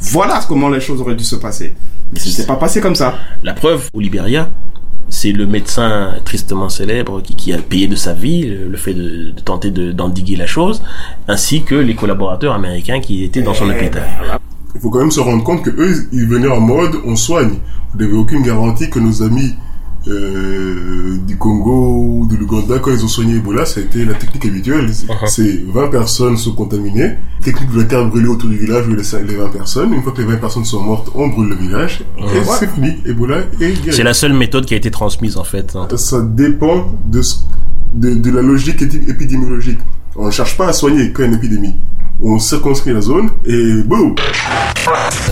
Voilà 0.00 0.40
comment 0.48 0.68
les 0.68 0.80
choses 0.80 1.00
auraient 1.00 1.14
dû 1.16 1.24
se 1.24 1.36
passer. 1.36 1.74
Mais 2.12 2.20
ça 2.20 2.30
s'est 2.30 2.46
pas 2.46 2.56
passé 2.56 2.80
comme 2.80 2.94
ça. 2.94 3.14
La 3.42 3.54
preuve, 3.54 3.88
au 3.94 4.00
Libéria, 4.00 4.50
c'est 5.18 5.32
le 5.32 5.46
médecin 5.46 6.14
tristement 6.24 6.70
célèbre 6.70 7.20
qui, 7.20 7.34
qui 7.36 7.52
a 7.52 7.58
payé 7.58 7.86
de 7.86 7.96
sa 7.96 8.14
vie 8.14 8.42
le, 8.46 8.76
fait 8.78 8.94
de, 8.94 9.30
de 9.36 9.40
tenter 9.44 9.70
de- 9.70 9.92
d'endiguer 9.92 10.36
la 10.36 10.46
chose, 10.46 10.82
ainsi 11.28 11.62
que 11.62 11.74
les 11.74 11.94
collaborateurs 11.94 12.54
américains 12.54 13.00
qui 13.00 13.22
étaient 13.22 13.42
dans 13.42 13.52
son 13.54 13.68
hôpital. 13.68 14.04
Il 14.74 14.80
faut 14.80 14.88
quand 14.88 15.00
même 15.00 15.10
se 15.10 15.20
rendre 15.20 15.44
compte 15.44 15.62
que 15.62 15.70
eux, 15.70 16.08
ils 16.12 16.26
venaient 16.26 16.48
en 16.48 16.60
mode 16.60 16.92
on 17.04 17.14
soigne. 17.14 17.56
Vous 17.92 17.98
n'avez 18.00 18.14
aucune 18.14 18.42
garantie 18.42 18.88
que 18.88 18.98
nos 18.98 19.22
amis 19.22 19.52
euh, 20.08 21.16
du 21.26 21.36
Congo 21.36 22.20
ou 22.22 22.26
de 22.26 22.36
l'Ouganda, 22.36 22.78
quand 22.78 22.90
ils 22.90 23.04
ont 23.04 23.08
soigné 23.08 23.36
Ebola, 23.36 23.64
ça 23.66 23.80
a 23.80 23.82
été 23.84 24.04
la 24.04 24.14
technique 24.14 24.44
habituelle. 24.46 24.90
C'est 25.26 25.62
20 25.66 25.88
personnes 25.88 26.36
sont 26.36 26.52
contaminées. 26.52 27.14
Technique 27.42 27.70
de 27.72 27.78
la 27.80 27.84
terre 27.84 28.06
brûlée 28.08 28.28
autour 28.28 28.48
du 28.50 28.56
village, 28.58 28.86
où 28.88 28.90
les 28.94 29.26
les 29.26 29.36
20 29.36 29.48
personnes. 29.50 29.92
Une 29.92 30.02
fois 30.02 30.12
que 30.12 30.20
les 30.22 30.26
20 30.26 30.36
personnes 30.38 30.64
sont 30.64 30.80
mortes, 30.82 31.10
on 31.14 31.28
brûle 31.28 31.48
le 31.50 31.56
village. 31.56 32.02
Et 32.18 32.22
c'est 32.58 32.70
fini. 32.70 32.88
Ebola 33.06 33.38
est 33.60 33.82
guéri. 33.82 33.92
C'est 33.96 34.02
la 34.02 34.14
seule 34.14 34.32
méthode 34.34 34.66
qui 34.66 34.74
a 34.74 34.76
été 34.76 34.90
transmise 34.90 35.36
en 35.36 35.44
fait. 35.44 35.74
hein. 35.76 35.88
Ça 35.96 36.20
dépend 36.20 36.92
de, 37.06 37.22
ce- 37.22 37.36
de, 37.94 38.14
de 38.14 38.30
la 38.30 38.42
logique 38.42 38.80
épi- 38.82 39.08
épidémiologique. 39.08 39.78
On 40.16 40.26
ne 40.26 40.30
cherche 40.30 40.56
pas 40.58 40.68
à 40.68 40.72
soigner 40.72 41.10
quand 41.12 41.22
il 41.22 41.26
y 41.26 41.28
a 41.28 41.32
une 41.32 41.38
épidémie. 41.38 41.76
On 42.24 42.38
circonscrit 42.38 42.92
la 42.92 43.00
zone 43.00 43.30
et 43.44 43.82
boum 43.82 44.14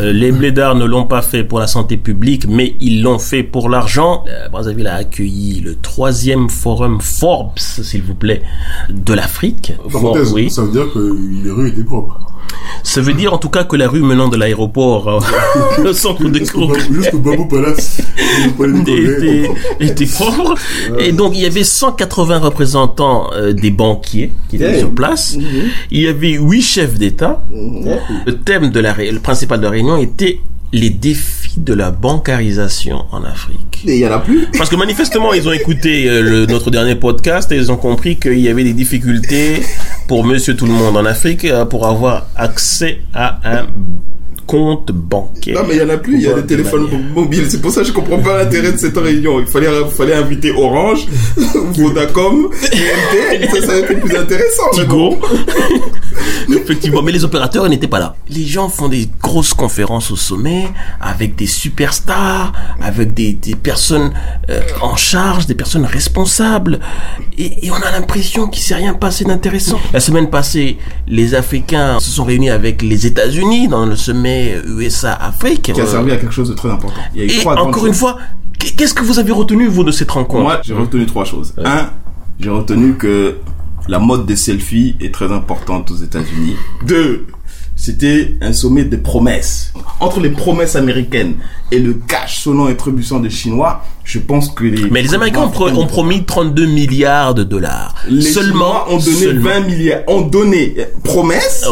Euh, 0.01 0.13
les 0.13 0.33
blédards 0.33 0.75
ne 0.75 0.85
l'ont 0.85 1.05
pas 1.07 1.23
fait 1.23 1.45
pour 1.45 1.61
la 1.61 1.69
santé 1.69 1.97
publique, 1.97 2.47
mais 2.49 2.75
ils 2.81 3.03
l'ont 3.03 3.19
fait 3.21 3.45
pour 3.45 3.69
l'argent. 3.69 4.25
Euh, 4.29 4.49
Brazzaville 4.49 4.89
a 4.89 4.97
accueilli 4.97 5.61
le 5.61 5.77
troisième 5.77 6.49
forum 6.49 7.01
Forbes, 7.01 7.59
s'il 7.59 8.03
vous 8.03 8.15
plaît, 8.15 8.43
de 8.89 9.15
l'Afrique. 9.15 9.73
Oui. 10.33 10.51
ça 10.51 10.63
veut 10.63 10.73
dire 10.73 10.93
que 10.93 11.17
les 11.45 11.51
rues 11.51 11.69
étaient 11.69 11.85
propres. 11.85 12.19
Ça 12.83 13.01
veut 13.01 13.13
dire 13.13 13.33
en 13.35 13.39
tout 13.39 13.51
cas 13.51 13.65
que 13.65 13.77
la 13.77 13.89
rue 13.89 14.01
menant 14.01 14.29
de 14.29 14.37
l'aéroport 14.37 15.09
euh, 15.09 15.85
au 15.85 15.93
centre 15.93 16.25
de 16.29 16.39
jusqu'au 16.39 17.19
Bambou 17.19 17.47
Palace. 17.47 18.01
était, 18.01 18.57
Congrès. 18.57 19.51
était 19.81 20.07
propre. 20.07 20.55
Et 20.99 21.13
donc, 21.13 21.33
il 21.35 21.41
y 21.43 21.47
avait 21.47 21.65
180 21.65 22.39
représentants 22.39 23.31
euh, 23.35 23.53
des 23.53 23.71
banquiers 23.71 24.33
qui 24.49 24.57
étaient 24.57 24.71
Yeah. 24.71 24.79
sur 24.81 24.95
place. 24.95 25.37
Il 25.91 26.01
y 26.01 26.07
avait 26.09 26.33
huit 26.33 26.63
chefs 26.63 26.95
d'État. 26.95 27.43
Le 28.27 28.39
thème 28.39 28.71
de 28.71 28.81
la 28.81 28.95
le 28.95 29.19
principal 29.19 29.59
de 29.59 29.65
la 29.65 29.71
réunion 29.71 29.97
était 29.97 30.41
les 30.73 30.91
défis 30.91 31.59
de 31.59 31.75
la 31.75 31.91
bancarisation 31.91 33.05
en 33.11 33.25
Afrique. 33.25 33.83
Et 33.87 33.95
il 33.95 34.01
y 34.01 34.07
en 34.07 34.13
a 34.13 34.19
plus. 34.21 34.47
Parce 34.57 34.71
que 34.71 34.77
manifestement, 34.77 35.33
ils 35.35 35.49
ont 35.49 35.53
écouté 35.53 36.09
euh, 36.09 36.23
le- 36.23 36.47
notre 36.47 36.71
dernier 36.71 36.95
podcast 36.95 37.51
et 37.51 37.57
ils 37.57 37.73
ont 37.73 37.77
compris 37.77 38.19
qu'il 38.19 38.39
y 38.39 38.49
avait 38.49 38.63
des 38.65 38.73
difficultés 38.73 39.63
pour 40.07 40.25
monsieur 40.25 40.55
tout 40.55 40.67
le 40.67 40.73
monde 40.73 40.97
en 40.97 41.05
Afrique 41.05 41.45
euh, 41.45 41.65
pour 41.65 41.87
avoir 41.87 42.29
accès 42.37 43.03
à 43.15 43.41
un 43.45 43.67
compte 44.51 44.91
bancaire. 44.91 45.55
Non, 45.55 45.69
mais 45.69 45.77
il 45.77 45.81
y 45.81 45.85
en 45.85 45.91
a 45.91 45.97
plus, 45.97 46.15
il 46.15 46.23
y 46.23 46.27
a 46.27 46.35
des 46.35 46.45
téléphones 46.45 46.89
mobiles. 47.15 47.47
C'est 47.49 47.63
pour 47.63 47.71
ça 47.71 47.83
que 47.83 47.87
je 47.87 47.93
comprends 47.93 48.19
pas 48.19 48.39
l'intérêt 48.39 48.73
de 48.73 48.79
cette 48.79 48.97
réunion. 48.97 49.39
Il 49.39 49.47
fallait, 49.47 49.69
fallait 49.97 50.15
inviter 50.15 50.51
Orange, 50.51 51.07
Vodacom, 51.37 52.47
UMT, 52.47 53.49
ça, 53.49 53.61
ça 53.61 53.67
aurait 53.69 53.81
été 53.83 53.95
plus 53.95 54.17
intéressant. 54.17 54.71
Tigo. 54.73 55.21
Effectivement, 56.51 57.01
mais 57.01 57.13
les 57.13 57.23
opérateurs 57.23 57.69
n'étaient 57.69 57.87
pas 57.87 58.01
là. 58.01 58.17
Les 58.29 58.45
gens 58.45 58.69
font 58.69 58.89
des 58.89 59.09
grosses 59.23 59.55
conférences 59.55 60.11
au 60.11 60.17
sommet 60.17 60.67
avec 61.01 61.37
des 61.37 61.47
superstars, 61.47 62.53
avec 62.83 63.15
des, 63.15 63.35
des 63.35 63.55
personnes 63.55 64.13
euh, 64.49 64.61
en 64.83 64.97
charge, 64.97 65.47
des 65.47 65.55
personnes 65.55 65.85
responsables, 65.85 66.81
et, 67.39 67.67
et 67.67 67.71
on 67.71 67.77
a 67.77 67.93
l'impression 67.93 68.49
qu'il 68.49 68.65
s'est 68.65 68.75
rien 68.75 68.95
passé 68.95 69.25
d'intéressant. 69.25 69.79
La 69.93 70.01
semaine 70.01 70.29
passée, 70.29 70.79
les 71.07 71.37
Africains 71.37 72.01
se 72.01 72.11
sont 72.11 72.25
réunis 72.25 72.51
avec 72.51 72.83
les 72.83 73.07
États-Unis 73.07 73.69
dans 73.69 73.87
le 73.87 73.95
sommet 73.95 74.40
USA-Afrique. 74.67 75.73
Qui 75.73 75.81
a 75.81 75.87
servi 75.87 76.13
à 76.13 76.17
quelque 76.17 76.33
chose 76.33 76.49
de 76.49 76.55
très 76.55 76.71
important. 76.71 77.01
Il 77.15 77.21
y 77.21 77.23
a 77.23 77.25
eu 77.25 77.37
Et 77.37 77.41
trois 77.41 77.55
encore 77.59 77.87
une 77.87 77.93
choses. 77.93 78.01
fois, 78.01 78.19
qu'est-ce 78.59 78.95
que 78.95 79.05
vous 79.05 79.19
avez 79.19 79.33
retenu 79.33 79.67
vous 79.67 79.85
de 79.85 79.93
cette 79.93 80.11
rencontre? 80.11 80.43
Moi, 80.43 80.61
j'ai 80.63 80.75
retenu 80.75 81.07
trois 81.07 81.25
choses. 81.25 81.55
Un, 81.65 81.91
j'ai 82.39 82.51
retenu 82.51 82.95
que 82.95 83.37
la 83.89 83.99
mode 83.99 84.27
des 84.27 84.37
selfies 84.37 84.97
est 85.01 85.13
très 85.13 85.33
importante 85.33 85.91
aux 85.91 85.97
États-Unis. 85.97 86.57
Deux, 86.87 87.27
c'était 87.77 88.37
un 88.41 88.53
sommet 88.53 88.85
de 88.85 88.97
promesses. 88.97 89.73
Entre 90.01 90.21
les 90.21 90.31
promesses 90.31 90.77
américaines 90.77 91.35
et 91.71 91.79
le 91.79 91.95
cash 91.95 92.41
sonnant 92.41 92.69
et 92.69 92.77
trébuchant 92.77 93.21
des 93.21 93.31
Chinois, 93.31 93.83
je 94.05 94.19
pense 94.19 94.51
que 94.51 94.65
les... 94.65 94.91
Mais 94.91 95.03
les 95.03 95.15
Américains 95.15 95.43
ont, 95.43 95.51
pro- 95.51 95.69
ont 95.69 95.87
promis 95.87 96.25
32 96.25 96.67
milliards 96.67 97.35
de 97.35 97.45
dollars. 97.45 97.95
Les 98.09 98.23
Seulement, 98.23 98.85
Chinois 98.87 98.87
ont 98.91 98.99
donné 98.99 99.17
seulement. 99.17 99.51
20 99.51 99.61
milliards, 99.61 100.01
ont 100.09 100.21
donné 100.23 100.75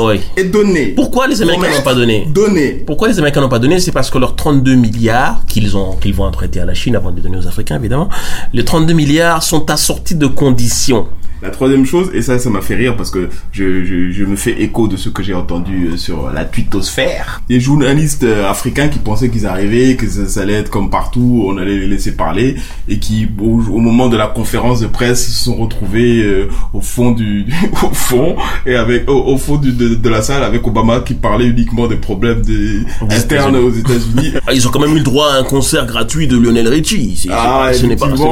oui. 0.00 0.20
et 0.36 0.44
donné. 0.44 0.86
Pourquoi 0.88 1.26
les 1.26 1.40
Américains 1.42 1.70
n'ont 1.76 1.82
pas 1.82 1.94
donné 1.94 2.26
Donné. 2.32 2.82
Pourquoi 2.86 3.08
les 3.08 3.18
Américains 3.18 3.40
n'ont 3.40 3.48
pas 3.48 3.58
donné 3.58 3.80
C'est 3.80 3.92
parce 3.92 4.10
que 4.10 4.18
leurs 4.18 4.36
32 4.36 4.74
milliards 4.74 5.44
qu'ils 5.46 5.76
ont 5.76 5.96
qu'ils 5.96 6.14
vont 6.14 6.30
prêter 6.30 6.60
à 6.60 6.64
la 6.64 6.74
Chine 6.74 6.96
avant 6.96 7.10
de 7.10 7.16
les 7.16 7.22
donner 7.22 7.38
aux 7.38 7.46
Africains 7.46 7.76
évidemment, 7.76 8.08
les 8.52 8.64
32 8.64 8.92
milliards 8.94 9.42
sont 9.42 9.70
assortis 9.70 10.14
de 10.14 10.26
conditions. 10.26 11.06
La 11.40 11.50
troisième 11.50 11.86
chose, 11.86 12.10
et 12.14 12.20
ça, 12.20 12.36
ça 12.40 12.50
m'a 12.50 12.60
fait 12.62 12.74
rire 12.74 12.96
parce 12.96 13.12
que 13.12 13.28
je, 13.52 13.84
je, 13.84 14.10
je 14.10 14.24
me 14.24 14.34
fais 14.34 14.60
écho 14.60 14.88
de 14.88 14.96
ce 14.96 15.08
que 15.08 15.22
j'ai 15.22 15.34
entendu 15.34 15.90
euh, 15.92 15.96
sur 15.96 16.30
la 16.30 16.44
twittosphère. 16.44 17.42
Des 17.48 17.60
journalistes 17.60 18.24
euh, 18.24 18.50
africains 18.50 18.88
qui 18.88 18.98
pensaient 18.98 19.28
qu'ils 19.28 19.46
arrivaient, 19.46 19.94
que 19.94 20.08
ça, 20.08 20.26
ça 20.26 20.40
allait 20.40 20.54
être 20.54 20.68
comme 20.68 20.90
partout, 20.90 21.44
on 21.46 21.56
allait 21.56 21.78
les 21.78 21.86
laisser 21.86 22.16
parler, 22.18 22.56
et 22.88 22.98
qui, 22.98 23.26
au, 23.40 23.44
au 23.44 23.78
moment 23.78 24.08
de 24.08 24.16
la 24.18 24.26
conférence 24.26 24.80
de 24.80 24.86
presse, 24.86 25.24
se 25.26 25.44
sont 25.44 25.56
retrouvés 25.56 26.22
euh, 26.22 26.50
au 26.74 26.82
fond 26.82 27.12
du, 27.12 27.46
au 27.82 27.94
fond, 27.94 28.36
et 28.66 28.74
avec, 28.74 29.08
au, 29.08 29.14
au 29.32 29.38
fond 29.38 29.56
du, 29.56 29.72
de, 29.72 29.94
de 29.94 30.08
la 30.10 30.20
salle 30.20 30.42
avec 30.42 30.66
Obama 30.66 31.00
qui 31.00 31.14
parlait 31.14 31.46
uniquement 31.46 31.86
des 31.86 31.96
problèmes 31.96 32.42
des, 32.42 32.80
internes 33.10 33.56
aux 33.56 33.70
États-Unis. 33.70 34.32
Ah, 34.46 34.52
Ils 34.52 34.66
ont 34.68 34.70
quand 34.70 34.80
même 34.80 34.92
eu 34.94 34.98
le 34.98 35.04
droit 35.04 35.32
à 35.32 35.38
un 35.38 35.44
concert 35.44 35.86
gratuit 35.86 36.26
de 36.26 36.36
Lionel 36.36 36.68
Richie. 36.68 37.26
Ah, 37.30 37.70
n'est 37.86 37.96
pas. 37.96 38.06
Ce 38.14 38.26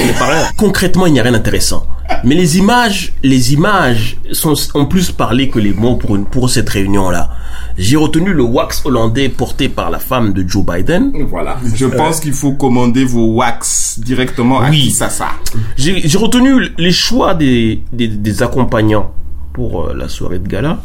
n'est 0.00 0.12
pas 0.12 0.26
rien. 0.26 0.42
Concrètement, 0.56 1.06
il 1.06 1.12
n'y 1.14 1.20
a 1.20 1.22
rien 1.22 1.32
d'intéressant. 1.32 1.86
Mais 2.24 2.34
les 2.34 2.58
images, 2.58 3.12
les 3.22 3.52
images 3.54 4.16
sont, 4.32 4.54
ont 4.74 4.86
plus 4.86 5.10
parlé 5.10 5.48
que 5.48 5.58
les 5.58 5.72
mots 5.72 5.96
pour, 5.96 6.16
une, 6.16 6.24
pour 6.26 6.50
cette 6.50 6.68
réunion-là. 6.68 7.30
J'ai 7.78 7.96
retenu 7.96 8.32
le 8.32 8.42
wax 8.42 8.82
hollandais 8.84 9.28
porté 9.28 9.68
par 9.68 9.90
la 9.90 9.98
femme 9.98 10.32
de 10.32 10.46
Joe 10.46 10.64
Biden. 10.64 11.12
Voilà. 11.28 11.56
Je 11.74 11.86
pense 11.86 12.20
qu'il 12.20 12.32
faut 12.32 12.52
commander 12.52 13.04
vos 13.04 13.34
wax 13.34 13.98
directement 14.00 14.60
à 14.60 14.70
Oui. 14.70 14.80
Kisasa. 14.88 15.28
J'ai 15.76 16.06
j'ai 16.06 16.18
retenu 16.18 16.68
les 16.76 16.92
choix 16.92 17.34
des, 17.34 17.82
des, 17.92 18.08
des 18.08 18.42
accompagnants 18.42 19.12
pour 19.60 19.88
euh, 19.90 19.94
la 19.94 20.08
soirée 20.08 20.38
de 20.38 20.48
gala. 20.48 20.78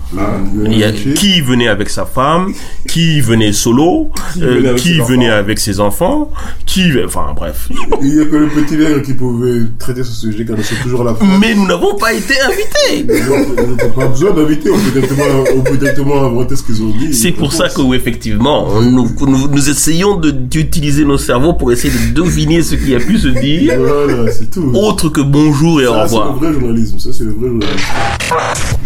Il 0.65 0.77
y 0.77 0.83
a 0.83 0.91
qui 0.91 1.39
venait 1.39 1.69
avec 1.69 1.89
sa 1.89 2.05
femme, 2.05 2.51
qui 2.89 3.21
venait 3.21 3.53
solo, 3.53 4.11
euh, 4.41 4.55
venait 4.57 4.67
avec 4.69 4.81
qui 4.81 4.95
ses 4.95 5.01
venait 5.01 5.29
avec 5.29 5.59
ses 5.59 5.79
enfants, 5.79 6.29
qui, 6.65 6.83
enfin 7.05 7.27
bref. 7.33 7.69
Il 8.01 8.15
n'y 8.15 8.21
a 8.21 8.25
que 8.25 8.35
le 8.35 8.49
petit 8.49 8.75
nègre 8.75 9.01
qui 9.01 9.13
pouvait 9.13 9.61
traiter 9.79 10.03
ce 10.03 10.11
sujet 10.11 10.43
car 10.43 10.57
c'est 10.61 10.81
toujours 10.83 11.05
la 11.05 11.15
fin. 11.15 11.25
Mais 11.39 11.55
nous 11.55 11.65
n'avons 11.65 11.95
pas 11.95 12.11
été 12.13 12.33
invités. 12.41 13.13
On 13.57 13.75
n'a 13.75 13.85
pas 13.93 14.07
besoin 14.07 14.31
d'inviter, 14.33 14.69
on 14.69 14.77
peut 14.77 14.91
directement, 14.91 15.23
on 15.55 15.61
peut 15.61 15.77
directement 15.77 16.23
inventer 16.25 16.57
ce 16.57 16.63
qu'ils 16.63 16.81
ont 16.83 16.89
dit. 16.89 17.13
C'est 17.13 17.31
pour 17.31 17.53
ça 17.53 17.69
que, 17.69 17.81
oui, 17.81 17.95
effectivement, 17.95 18.67
on- 18.67 18.81
nous, 18.81 19.09
nous, 19.25 19.69
essayons 19.69 20.17
d'utiliser 20.17 21.05
nos 21.05 21.17
cerveaux 21.17 21.53
pour 21.53 21.71
essayer 21.71 21.93
de 21.93 22.13
deviner 22.13 22.61
ce 22.61 22.75
qui 22.75 22.93
a 22.93 22.99
pu 22.99 23.17
se 23.17 23.29
dire, 23.29 23.75
Voilà, 23.79 24.29
c'est 24.31 24.51
tout. 24.51 24.69
autre 24.73 25.07
que 25.07 25.21
bonjour 25.21 25.81
et 25.81 25.87
au 25.87 25.93
Ça, 25.93 26.07
c'est 26.09 26.15
le 26.15 26.19
revoir. 26.21 26.37
vrai 26.39 26.53
journalisme. 26.53 26.99
Ça, 26.99 27.09
c'est 27.13 27.23
le 27.23 27.31
vrai 27.31 27.47
journalisme. 27.47 27.85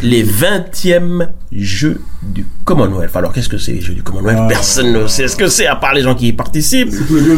Les 0.01 0.24
20e 0.24 1.29
Jeux 1.51 2.01
du 2.21 2.45
Commonwealth. 2.69 3.15
Alors, 3.15 3.33
qu'est-ce 3.33 3.49
que 3.49 3.57
c'est 3.57 3.71
les 3.71 3.81
Jeux 3.81 3.95
du 3.95 4.03
Commonwealth? 4.03 4.38
Ah. 4.41 4.47
Personne 4.47 4.93
ne 4.93 5.07
sait 5.07 5.27
ce 5.27 5.35
que 5.35 5.47
c'est, 5.47 5.65
à 5.65 5.75
part 5.75 5.95
les 5.95 6.03
gens 6.03 6.13
qui 6.13 6.27
y 6.27 6.33
participent? 6.33 6.93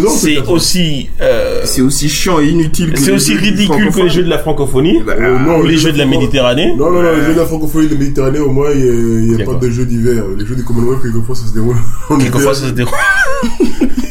C'est 0.09 0.39
aussi, 0.39 1.09
euh, 1.21 1.61
C'est 1.63 1.79
aussi 1.81 2.09
chiant 2.09 2.41
et 2.41 2.49
inutile 2.49 2.91
que 2.91 2.99
c'est 2.99 3.13
aussi 3.13 3.35
jeux 3.35 3.39
ridicule 3.39 3.91
que 3.91 4.01
les. 4.01 4.09
Jeux 4.09 4.23
de 4.23 4.29
la 4.29 4.39
francophonie, 4.39 5.01
Euh, 5.07 5.39
non, 5.39 5.59
ou 5.59 5.63
les 5.63 5.77
Jeux 5.77 5.93
de 5.93 5.97
la 5.97 6.05
Méditerranée. 6.05 6.75
Non, 6.77 6.91
non, 6.91 7.01
non, 7.01 7.15
les 7.15 7.23
Jeux 7.23 7.33
de 7.33 7.39
la 7.39 7.45
francophonie 7.45 7.87
de 7.87 7.95
Méditerranée, 7.95 8.39
au 8.39 8.51
moins, 8.51 8.71
il 8.75 8.81
n'y 8.81 9.35
a, 9.35 9.37
y 9.37 9.41
a 9.41 9.45
pas 9.45 9.53
de 9.53 9.69
jeux 9.69 9.85
d'hiver. 9.85 10.25
Les 10.37 10.45
Jeux 10.45 10.55
du 10.57 10.65
Commonwealth, 10.65 11.01
quelquefois, 11.01 11.33
ça 11.33 11.47
se 11.47 11.53
déroule 11.53 11.77
Quelquefois, 12.19 12.53
ça 12.53 12.67
se 12.67 12.71
déroule. 12.73 12.93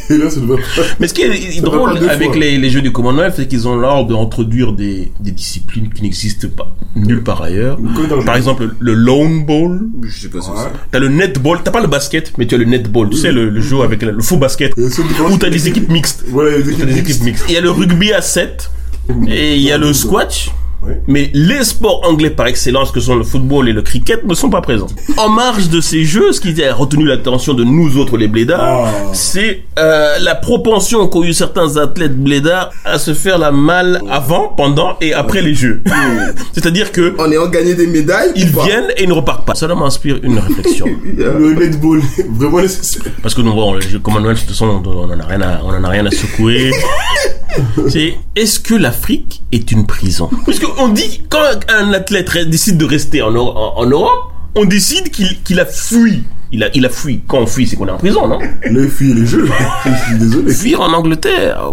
Et 0.09 0.17
là, 0.17 0.29
ça 0.29 0.41
ne 0.41 0.45
va 0.45 0.55
pas. 0.55 0.61
Mais 0.99 1.07
ce 1.07 1.13
qui 1.13 1.21
est 1.21 1.61
drôle 1.61 1.97
avec 2.09 2.35
les, 2.35 2.57
les 2.57 2.69
Jeux 2.69 2.81
du 2.81 2.91
Commonwealth, 2.91 3.35
c'est 3.37 3.47
qu'ils 3.47 3.67
ont 3.67 3.75
l'ordre 3.75 4.09
d'introduire 4.17 4.73
des, 4.73 5.11
des 5.19 5.31
disciplines 5.31 5.89
qui 5.93 6.01
n'existent 6.01 6.47
pas 6.49 6.75
nulle 6.95 7.23
part 7.23 7.41
ailleurs. 7.41 7.77
Par 8.25 8.35
exemple, 8.35 8.71
le 8.79 8.93
lone 8.93 9.45
ball. 9.45 9.79
Je 10.03 10.19
sais 10.21 10.29
pas 10.29 10.41
ce 10.41 10.49
que 10.49 10.57
c'est. 10.57 10.99
Netball. 11.11 11.59
T'as 11.63 11.71
pas 11.71 11.81
le 11.81 11.87
basket, 11.87 12.33
mais 12.37 12.45
tu 12.47 12.55
as 12.55 12.57
le 12.57 12.65
netball. 12.65 13.09
Tu 13.09 13.17
sais, 13.17 13.31
le, 13.31 13.49
le 13.49 13.61
jeu 13.61 13.81
avec 13.81 14.01
le, 14.01 14.11
le 14.11 14.21
faux 14.21 14.37
basket. 14.37 14.73
Où 14.77 15.37
t'as 15.37 15.49
des 15.49 15.67
équipes 15.67 15.89
mixtes. 15.89 16.23
Voilà, 16.27 16.57
les 16.57 16.69
équipes 16.69 16.85
des 16.85 16.93
équipes 16.99 17.05
mixtes. 17.05 17.23
mixtes. 17.23 17.45
Il 17.49 17.53
y 17.53 17.57
a 17.57 17.61
le 17.61 17.71
rugby 17.71 18.13
à 18.13 18.21
7. 18.21 18.69
Et 19.27 19.55
il 19.55 19.61
y 19.61 19.71
a 19.71 19.77
le 19.77 19.93
squash. 19.93 20.49
Mais 21.07 21.29
les 21.33 21.63
sports 21.63 22.01
anglais 22.09 22.29
par 22.31 22.47
excellence, 22.47 22.91
que 22.91 22.99
sont 22.99 23.15
le 23.15 23.23
football 23.23 23.69
et 23.69 23.73
le 23.73 23.81
cricket, 23.81 24.23
ne 24.25 24.33
sont 24.33 24.49
pas 24.49 24.61
présents. 24.61 24.87
En 25.17 25.29
marge 25.29 25.69
de 25.69 25.79
ces 25.79 26.03
jeux, 26.05 26.31
ce 26.31 26.39
qui 26.41 26.63
a 26.63 26.73
retenu 26.73 27.05
l'attention 27.05 27.53
de 27.53 27.63
nous 27.63 27.97
autres 27.97 28.17
les 28.17 28.27
blédards, 28.27 28.85
Ah. 28.85 28.91
c'est 29.13 29.63
euh, 29.79 30.17
la 30.19 30.35
propension 30.35 31.07
qu'ont 31.07 31.23
eu 31.23 31.33
certains 31.33 31.77
athlètes 31.77 32.17
blédards 32.17 32.71
à 32.83 32.97
se 32.97 33.13
faire 33.13 33.37
la 33.37 33.51
malle 33.51 34.01
avant, 34.09 34.49
pendant 34.49 34.97
et 35.01 35.13
après 35.13 35.41
les 35.41 35.53
jeux. 35.53 35.81
C'est-à-dire 36.53 36.91
que 36.91 37.15
En 37.19 37.31
ayant 37.31 37.47
gagné 37.47 37.75
des 37.75 37.87
médailles 37.87 38.31
ils 38.35 38.47
viennent 38.49 38.91
et 38.97 39.03
ils 39.03 39.09
ne 39.09 39.13
repartent 39.13 39.45
pas. 39.45 39.53
Cela 39.55 39.75
m'inspire 39.75 40.17
une 40.23 40.39
réflexion. 40.39 40.87
Le 41.17 41.53
netball 41.53 41.99
est 42.17 42.25
vraiment 42.31 42.61
nécessaire. 42.61 43.03
Parce 43.21 43.33
que 43.35 43.41
nous, 43.41 43.53
bon, 43.53 43.73
le 43.73 43.81
jeu 43.81 43.99
Commonwealth, 43.99 44.37
de 44.37 44.41
toute 44.41 44.49
façon, 44.49 44.81
on 44.85 45.09
en 45.11 45.19
a 45.19 45.25
rien 45.25 45.41
à, 45.41 45.61
on 45.63 45.69
en 45.69 45.83
a 45.83 45.89
rien 45.89 46.05
à 46.05 46.11
secouer. 46.11 46.71
C'est, 47.87 48.15
est-ce 48.35 48.59
que 48.59 48.75
l'Afrique 48.75 49.41
est 49.51 49.71
une 49.71 49.85
prison? 49.85 50.29
Puisque 50.45 50.67
on 50.77 50.89
dit, 50.89 51.23
quand 51.29 51.39
un 51.69 51.93
athlète 51.93 52.49
décide 52.49 52.77
de 52.77 52.85
rester 52.85 53.21
en, 53.21 53.35
en, 53.35 53.77
en 53.77 53.85
Europe, 53.85 54.31
on 54.55 54.65
décide 54.65 55.11
qu'il, 55.11 55.41
qu'il 55.43 55.59
a 55.59 55.65
fui. 55.65 56.23
Il 56.53 56.63
a, 56.65 56.69
il 56.73 56.85
a 56.85 56.89
fui. 56.89 57.21
Quand 57.27 57.39
on 57.39 57.45
fuit, 57.45 57.65
c'est 57.65 57.77
qu'on 57.77 57.87
est 57.87 57.91
en 57.91 57.97
prison, 57.97 58.27
non? 58.27 58.37
Les 58.69 58.89
filles 58.89 59.11
et 59.11 59.13
les 59.13 59.25
jeux. 59.25 59.47
Je 59.85 60.05
suis 60.09 60.19
désolé. 60.19 60.53
Fuir 60.53 60.81
en 60.81 60.91
Angleterre. 60.91 61.71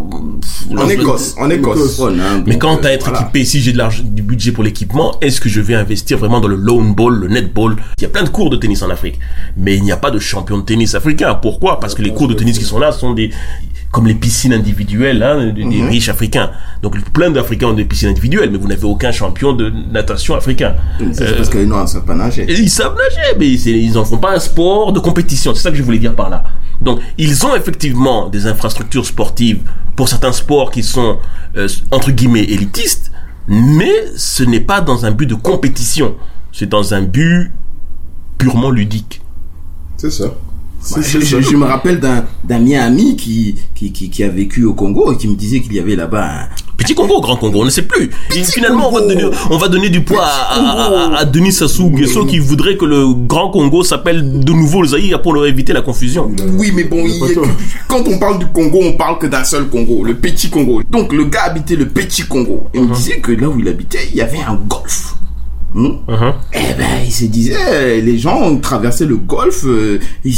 En 0.77 0.89
Écosse, 0.89 1.35
en 1.37 1.51
Écosse. 1.51 2.01
Mais 2.47 2.57
euh, 2.65 2.77
à 2.85 2.93
être 2.93 3.09
voilà. 3.09 3.23
équipé, 3.23 3.45
si 3.45 3.61
j'ai 3.61 3.75
du 4.05 4.23
budget 4.23 4.53
pour 4.53 4.63
l'équipement, 4.63 5.17
est-ce 5.21 5.41
que 5.41 5.49
je 5.49 5.61
vais 5.61 5.75
investir 5.75 6.19
vraiment 6.19 6.41
dans 6.41 6.47
le 6.47 6.55
lone 6.55 6.95
ball, 6.95 7.15
le 7.15 7.27
netball? 7.27 7.75
Il 7.99 8.03
y 8.03 8.07
a 8.07 8.09
plein 8.09 8.23
de 8.23 8.29
cours 8.29 8.51
de 8.51 8.57
tennis 8.57 8.83
en 8.83 8.91
Afrique, 8.91 9.19
mais 9.57 9.77
il 9.77 9.83
n'y 9.83 9.91
a 9.91 9.97
pas 9.97 10.13
de 10.13 10.21
champion 10.21 10.59
de 10.59 10.63
tennis 10.63 10.95
africain. 10.95 11.35
Pourquoi? 11.35 11.81
Parce 11.81 11.97
que 11.97 12.03
les 12.03 12.15
cours 12.15 12.29
de 12.29 12.35
tennis 12.35 12.57
qui 12.57 12.65
sont 12.65 12.79
là 12.79 12.93
sont 12.93 13.15
des 13.15 13.31
comme 13.91 14.07
les 14.07 14.15
piscines 14.15 14.53
individuelles 14.53 15.23
hein, 15.23 15.53
des, 15.53 15.65
des 15.65 15.83
riches 15.83 16.09
africains. 16.11 16.51
Donc 16.83 17.01
plein 17.13 17.31
d'Africains 17.31 17.69
ont 17.69 17.73
des 17.73 17.85
piscines 17.87 18.11
individuelles, 18.11 18.51
mais 18.51 18.59
vous 18.59 18.69
n'avez 18.69 18.85
aucun 18.85 19.13
champion 19.13 19.53
de 19.55 19.71
natation 19.71 20.35
africain. 20.35 20.75
C'est 21.13 21.23
Euh, 21.23 21.37
parce 21.37 21.49
qu'ils 21.49 21.67
n'ont 21.67 21.87
savent 21.87 22.05
pas 22.05 22.15
nager. 22.15 22.45
ils 22.49 22.71
savent 22.71 22.95
nager, 22.97 23.37
mais 23.39 23.49
ils 23.51 23.97
en 23.97 24.05
font 24.05 24.19
pas 24.19 24.35
un 24.35 24.39
sport 24.41 24.93
de 24.93 25.01
compétition. 25.01 25.55
C'est 25.55 25.63
ça 25.63 25.71
que 25.71 25.77
je 25.77 25.83
voulais 25.83 25.99
dire 25.99 26.15
par 26.15 26.29
là. 26.29 26.45
Donc, 26.81 27.01
ils 27.17 27.45
ont 27.47 27.57
effectivement 27.57 28.29
des 28.29 28.47
infrastructures 28.47 29.05
sportives 29.07 29.61
pour 29.97 30.09
certains 30.09 30.33
sports 30.33 30.71
qui 30.71 30.83
sont, 30.83 31.19
euh, 31.57 31.67
entre 31.91 32.11
guillemets, 32.13 32.45
élitistes, 32.45 33.11
mais 33.49 33.91
ce 34.17 34.45
n'est 34.45 34.61
pas 34.61 34.81
dans 34.81 35.05
un 35.07 35.11
but 35.11 35.27
de 35.27 35.35
compétition. 35.35 36.15
C'est 36.53 36.69
dans 36.69 36.95
un 36.95 37.03
but 37.03 37.51
purement 38.37 38.71
ludique. 38.71 39.21
C'est 39.97 40.11
ça. 40.11 40.27
Bah, 40.95 41.03
je, 41.03 41.57
me 41.57 41.65
rappelle 41.65 42.01
d'un 42.01 42.59
mien 42.61 42.81
ami 42.81 43.17
qui, 43.17 43.57
qui, 43.75 43.93
qui, 43.93 44.11
qui 44.11 44.23
a 44.23 44.29
vécu 44.29 44.65
au 44.65 44.75
Congo 44.75 45.13
et 45.13 45.17
qui 45.17 45.29
me 45.29 45.35
disait 45.35 45.61
qu'il 45.61 45.75
y 45.75 45.81
avait 45.81 45.97
là-bas 45.97 46.25
un... 46.25 46.49
Petit 46.79 46.95
Congo, 46.95 47.21
grand 47.21 47.37
Congo, 47.37 47.63
on 47.63 47.65
ne 47.65 47.71
sait 47.71 47.83
plus. 47.83 48.09
Et 48.37 48.45
finalement, 48.45 48.89
on 48.89 48.93
va, 48.93 49.01
donner, 49.01 49.25
on 49.51 49.59
va 49.59 49.67
donner 49.67 49.91
du 49.91 50.03
poids 50.05 50.25
à, 50.25 51.19
à- 51.19 51.25
Denis 51.25 51.51
Sassou 51.51 51.91
Nguesso 51.91 52.25
qui 52.27 52.39
voudrait 52.39 52.77
que 52.77 52.85
le 52.85 53.13
grand 53.13 53.51
Congo 53.51 53.83
s'appelle 53.83 54.39
de 54.45 54.53
nouveau 54.53 54.83
le 54.83 54.89
Zaïre 54.89 55.21
pour 55.21 55.35
leur 55.35 55.47
éviter 55.47 55.73
la 55.73 55.83
confusion. 55.83 56.31
Oui, 56.57 56.71
mais 56.73 56.85
bon, 56.85 57.05
Il 57.05 57.19
quand 57.89 58.05
on 58.07 58.19
parle 58.19 58.39
du 58.39 58.47
Congo, 58.47 58.79
on 58.81 58.93
parle 58.93 59.19
que 59.19 59.27
d'un 59.27 59.43
seul 59.43 59.69
Congo, 59.69 60.05
le 60.05 60.15
petit 60.15 60.49
Congo. 60.49 60.81
Donc 60.89 61.13
le 61.13 61.25
gars 61.25 61.43
habitait 61.47 61.77
le 61.77 61.89
petit 61.89 62.23
Congo. 62.23 62.69
Il 62.73 62.83
me 62.85 62.95
disait 62.95 63.19
que 63.19 63.33
là 63.33 63.49
où 63.49 63.59
il 63.59 63.67
habitait, 63.67 64.09
il 64.11 64.17
y 64.17 64.21
avait 64.21 64.41
un 64.47 64.55
golfe. 64.55 65.17
Hmm 65.75 65.89
Mhm. 66.09 66.33
Eh 66.55 66.59
ben, 66.79 66.87
il 67.05 67.13
se 67.13 67.25
disait, 67.27 67.55
euh, 67.57 68.01
les 68.01 68.19
gens 68.19 68.41
ont 68.41 68.57
traversé 68.59 69.05
le 69.05 69.17
golfe, 69.17 69.65
euh, 69.67 69.99
les, 70.25 70.33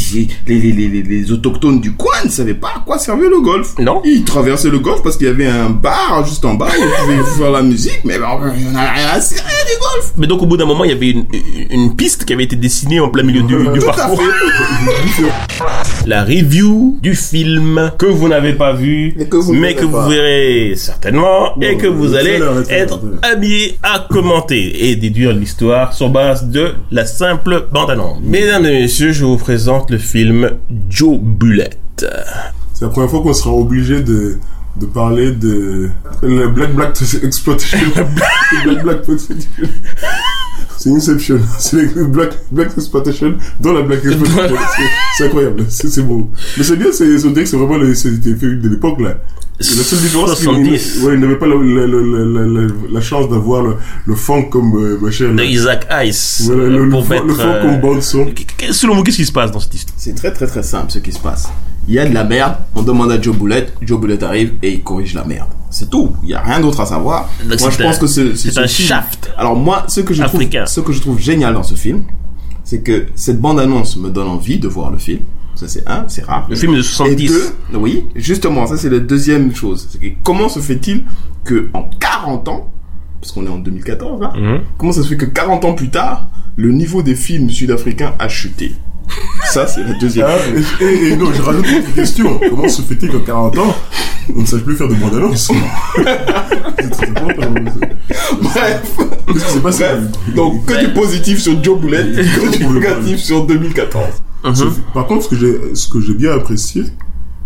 les, 0.49 0.73
les, 0.73 1.03
les, 1.03 1.33
autochtones 1.33 1.81
du 1.81 1.93
coin 1.93 2.17
ne 2.25 2.31
savaient 2.31 2.55
pas 2.55 2.73
à 2.77 2.81
quoi 2.81 2.99
servait 2.99 3.29
le 3.29 3.41
golfe. 3.41 3.75
Non. 3.79 4.03
Ils 4.05 4.25
traversaient 4.25 4.71
le 4.71 4.81
golfe 4.81 5.03
parce 5.05 5.17
qu'il 5.17 5.29
y 5.29 5.31
avait 5.31 5.47
un 5.47 5.71
bar 5.71 6.25
juste 6.27 6.45
en 6.45 6.55
bas, 6.55 6.69
ils 6.77 6.85
pouvaient 7.05 7.31
faire 7.39 7.51
la 7.53 7.63
musique, 7.63 8.01
mais 8.05 8.19
ben, 8.19 8.27
on 8.41 8.73
n'a 8.73 8.91
rien 8.93 9.09
à 9.15 9.21
cirer 9.21 9.41
du 9.43 9.79
golf. 9.81 10.13
Mais 10.17 10.27
donc 10.27 10.43
au 10.43 10.47
bout 10.47 10.57
d'un 10.57 10.67
moment, 10.67 10.85
il 10.85 10.91
y 10.91 10.95
avait 10.95 11.11
une, 11.11 11.27
une 11.71 11.95
piste 11.95 12.25
qui 12.25 12.33
avait 12.33 12.45
été 12.45 12.57
dessinée 12.57 12.99
en 12.99 13.09
plein 13.09 13.23
milieu 13.23 13.43
du, 13.43 13.55
du 13.57 13.79
Tout 13.79 13.89
à 13.89 13.93
parcours. 13.93 14.21
fait. 14.21 15.23
La 16.07 16.25
review 16.25 16.99
du 17.03 17.15
film 17.15 17.93
que 17.99 18.07
vous 18.07 18.27
n'avez 18.29 18.55
pas 18.55 18.73
vu, 18.73 19.15
Et 19.19 19.27
que 19.27 19.37
vous 19.37 19.53
mais 19.53 19.75
que 19.75 19.85
vous 19.85 20.09
verrez 20.09 20.73
certainement, 20.77 21.55
et 21.61 21.77
que 21.77 21.87
vous 21.87 22.15
allez 22.15 22.41
être 22.71 23.01
habillé 23.23 23.79
à 23.83 24.07
commenter 24.11 24.89
et 24.91 24.97
déduire 24.97 25.20
l'histoire 25.29 25.93
sur 25.93 26.09
base 26.09 26.47
de 26.49 26.73
la 26.91 27.05
simple 27.07 27.67
bande-annonce. 27.71 28.19
Mesdames 28.23 28.65
et 28.67 28.83
messieurs, 28.83 29.13
je 29.13 29.25
vous 29.25 29.37
présente 29.37 29.91
le 29.91 29.99
film 29.99 30.51
Joe 30.89 31.19
Bullet. 31.21 31.71
C'est 32.73 32.83
la 32.83 32.89
première 32.89 33.11
fois 33.11 33.21
qu'on 33.23 33.35
sera 33.35 33.53
obligé 33.53 34.01
de, 34.01 34.39
de 34.77 34.87
parler 34.87 35.33
de 35.33 35.91
la 36.23 36.47
Black 36.49 36.75
Black 36.75 36.97
Exploitation. 37.23 37.79
Black 38.65 38.83
Black 38.83 39.03
Prostitution. 39.03 39.69
C'est 40.83 40.89
Inception. 40.91 41.39
C'est 41.59 41.95
Black, 42.09 42.31
Black 42.51 42.71
Exploitation 42.75 43.35
dans 43.61 43.75
la 43.75 43.83
Black 43.83 44.03
Exploitation. 44.03 44.57
C'est- 45.19 45.25
incroyable. 45.27 45.67
C'est 45.69 46.03
beau. 46.03 46.31
Mais 46.57 46.65
c'est 46.65 46.77
bien, 46.77 46.87
c'est, 46.91 47.05
on 47.27 47.29
dirait 47.29 47.43
que 47.45 47.51
c'est 47.51 47.59
vraiment 47.59 47.77
le, 47.77 47.95
c'était 47.95 48.31
de 48.33 48.67
l'époque, 48.69 48.99
là. 48.99 49.17
La 49.59 49.67
seule 49.67 49.99
différence, 49.99 50.31
c'est 50.39 50.47
qu'il 50.47 50.79
70. 50.79 51.03
ouais, 51.03 51.15
il 51.15 51.21
n'avait 51.21 51.37
pas 51.37 51.47
la, 51.47 51.57
la, 51.57 51.87
la, 51.87 52.01
la, 52.01 52.47
la, 52.63 52.67
la 52.93 53.01
chance 53.03 53.29
d'avoir 53.29 53.63
le, 53.63 53.75
le 54.07 54.15
funk 54.15 54.45
comme, 54.45 54.75
euh, 54.83 54.99
machin. 55.03 55.35
de. 55.35 55.43
Isaac 55.43 55.87
Ice. 56.07 56.45
Voilà, 56.47 56.65
le, 56.65 56.77
euh, 56.77 56.85
le, 56.87 56.89
pour 56.89 57.07
mettre, 57.07 57.27
le 57.27 57.35
funk 57.35 57.45
euh, 57.45 57.63
comme 57.63 57.81
bande 57.83 58.01
son. 58.03 58.27
Selon 58.73 58.95
vous, 58.97 59.03
qu'est-ce 59.03 59.19
qui 59.19 59.27
se 59.27 59.33
passe 59.33 59.51
dans 59.53 59.61
cette 59.61 59.75
histoire? 59.75 59.95
C'est 59.99 60.15
très 60.15 60.33
très 60.33 60.47
très 60.47 60.63
simple 60.63 60.91
ce 60.91 60.99
qui 60.99 61.13
se 61.13 61.19
passe. 61.19 61.47
Il 61.91 61.95
y 61.95 61.99
a 61.99 62.09
de 62.09 62.15
la 62.15 62.23
merde, 62.23 62.55
on 62.77 62.83
demande 62.83 63.11
à 63.11 63.21
Joe 63.21 63.37
Boulette, 63.37 63.75
Joe 63.83 63.99
Boulette 64.01 64.23
arrive 64.23 64.55
et 64.63 64.73
il 64.75 64.83
corrige 64.83 65.13
la 65.15 65.25
merde. 65.25 65.49
C'est 65.71 65.91
tout. 65.91 66.15
Il 66.23 66.29
y 66.29 66.35
a 66.35 66.41
rien 66.41 66.61
d'autre 66.61 66.81
à 66.81 66.87
savoir. 66.87 67.29
Donc 67.49 67.59
moi 67.61 67.71
c'est 67.71 67.79
je 67.79 67.83
pense 67.83 67.97
un- 67.97 67.99
que 67.99 68.07
ce, 68.07 68.35
c'est 68.37 68.53
ce 68.53 68.61
un 68.61 68.69
film- 68.69 68.89
shaft. 68.89 69.33
Alors 69.37 69.57
moi 69.57 69.85
ce 69.89 70.01
que 70.01 70.15
je 70.15 70.23
trouve 70.23 70.41
ce 70.67 70.81
que 70.81 70.93
je 70.93 71.01
trouve 71.01 71.19
génial 71.19 71.55
dans 71.55 71.65
ce 71.65 71.75
film, 71.75 72.05
c'est 72.63 72.81
que 72.83 73.07
cette 73.17 73.41
bande 73.41 73.59
annonce 73.59 73.97
me 73.97 74.09
donne 74.09 74.29
envie 74.29 74.59
de 74.59 74.69
voir 74.69 74.93
le 74.93 74.99
film. 74.99 75.21
Ça 75.57 75.67
c'est 75.67 75.83
un, 75.89 76.05
c'est 76.07 76.25
rare. 76.25 76.47
Le 76.49 76.55
film 76.55 76.75
de 76.75 76.79
Et 76.79 76.83
70. 76.85 77.27
deux, 77.29 77.77
oui, 77.77 78.05
justement, 78.15 78.67
ça 78.69 78.77
c'est 78.77 78.89
la 78.89 79.01
deuxième 79.01 79.53
chose. 79.55 79.89
Que 80.01 80.07
comment 80.23 80.49
se 80.49 80.61
fait-il 80.61 81.03
que 81.45 81.69
en 81.75 81.91
40 81.99 82.47
ans, 82.49 82.71
parce 83.21 83.33
qu'on 83.33 83.45
est 83.47 83.51
en 83.51 83.59
2014 83.59 84.21
là, 84.21 84.33
Mhm. 84.37 84.61
comment 84.79 84.93
ça 84.93 85.03
se 85.03 85.09
fait 85.09 85.17
que 85.17 85.25
40 85.27 85.65
ans 85.65 85.75
plus 85.75 85.91
tard, 85.91 86.29
le 86.57 86.71
niveau 86.71 87.03
des 87.03 87.17
films 87.17 87.51
sud-africains 87.51 88.15
a 88.21 88.29
chuté? 88.29 88.75
Ça 89.53 89.67
c'est 89.67 89.83
la 89.83 89.95
deuxième 89.95 90.27
Ah, 90.29 90.39
chose. 90.39 90.65
et, 90.81 90.85
et- 90.85 91.09
et 91.13 91.17
non, 91.17 91.33
je 91.33 91.43
rajoute 91.43 91.67
une 91.69 91.79
autre 91.79 91.95
question. 91.95 92.41
Comment 92.49 92.69
se 92.69 92.83
fait-il 92.83 93.11
qu'à 93.11 93.19
40 93.27 93.59
ans, 93.59 93.75
on 94.37 94.41
ne 94.43 94.47
sache 94.47 94.61
plus 94.63 94.77
faire 94.77 94.89
de 94.89 94.95
bande 94.95 95.15
annonce? 95.15 95.51
C'est 96.81 96.91
très 96.91 97.09
important. 97.09 97.55
Bref, 98.43 98.83
Qu'est-ce 99.27 99.45
qui 99.47 99.53
s'est 99.53 99.61
passé? 99.61 99.85
Bref. 99.85 100.35
Donc 100.35 100.67
que 100.67 100.85
du 100.87 100.93
positif 100.93 101.41
sur 101.41 101.63
Joe 101.63 101.79
Boulette, 101.81 102.15
que 102.17 102.57
du 102.57 102.67
négatif 102.67 103.19
sur 103.19 103.47
2014. 103.47 104.05
Mhm. 104.45 104.55
Ce- 104.55 104.65
Par 104.95 105.07
contre, 105.07 105.25
ce 105.25 105.29
que 105.31 105.37
j'ai, 105.37 105.75
ce 105.75 105.89
que 105.89 106.01
j'ai 106.01 106.15
bien 106.15 106.33
apprécié, 106.33 106.85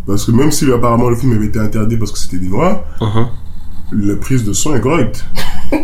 parce 0.07 0.25
que 0.25 0.31
même 0.33 0.51
si 0.53 0.71
apparemment 0.71 1.09
le 1.11 1.17
film 1.17 1.33
avait 1.33 1.47
été 1.47 1.59
interdit 1.59 1.97
parce 1.97 2.13
que 2.13 2.19
c'était 2.19 2.39
des 2.39 2.49
noirs, 2.49 2.83
Mhm. 3.01 3.27
la 4.09 4.17
prise 4.17 4.45
de 4.45 4.53
son 4.53 4.75
est 4.75 4.81
correcte. 4.81 5.25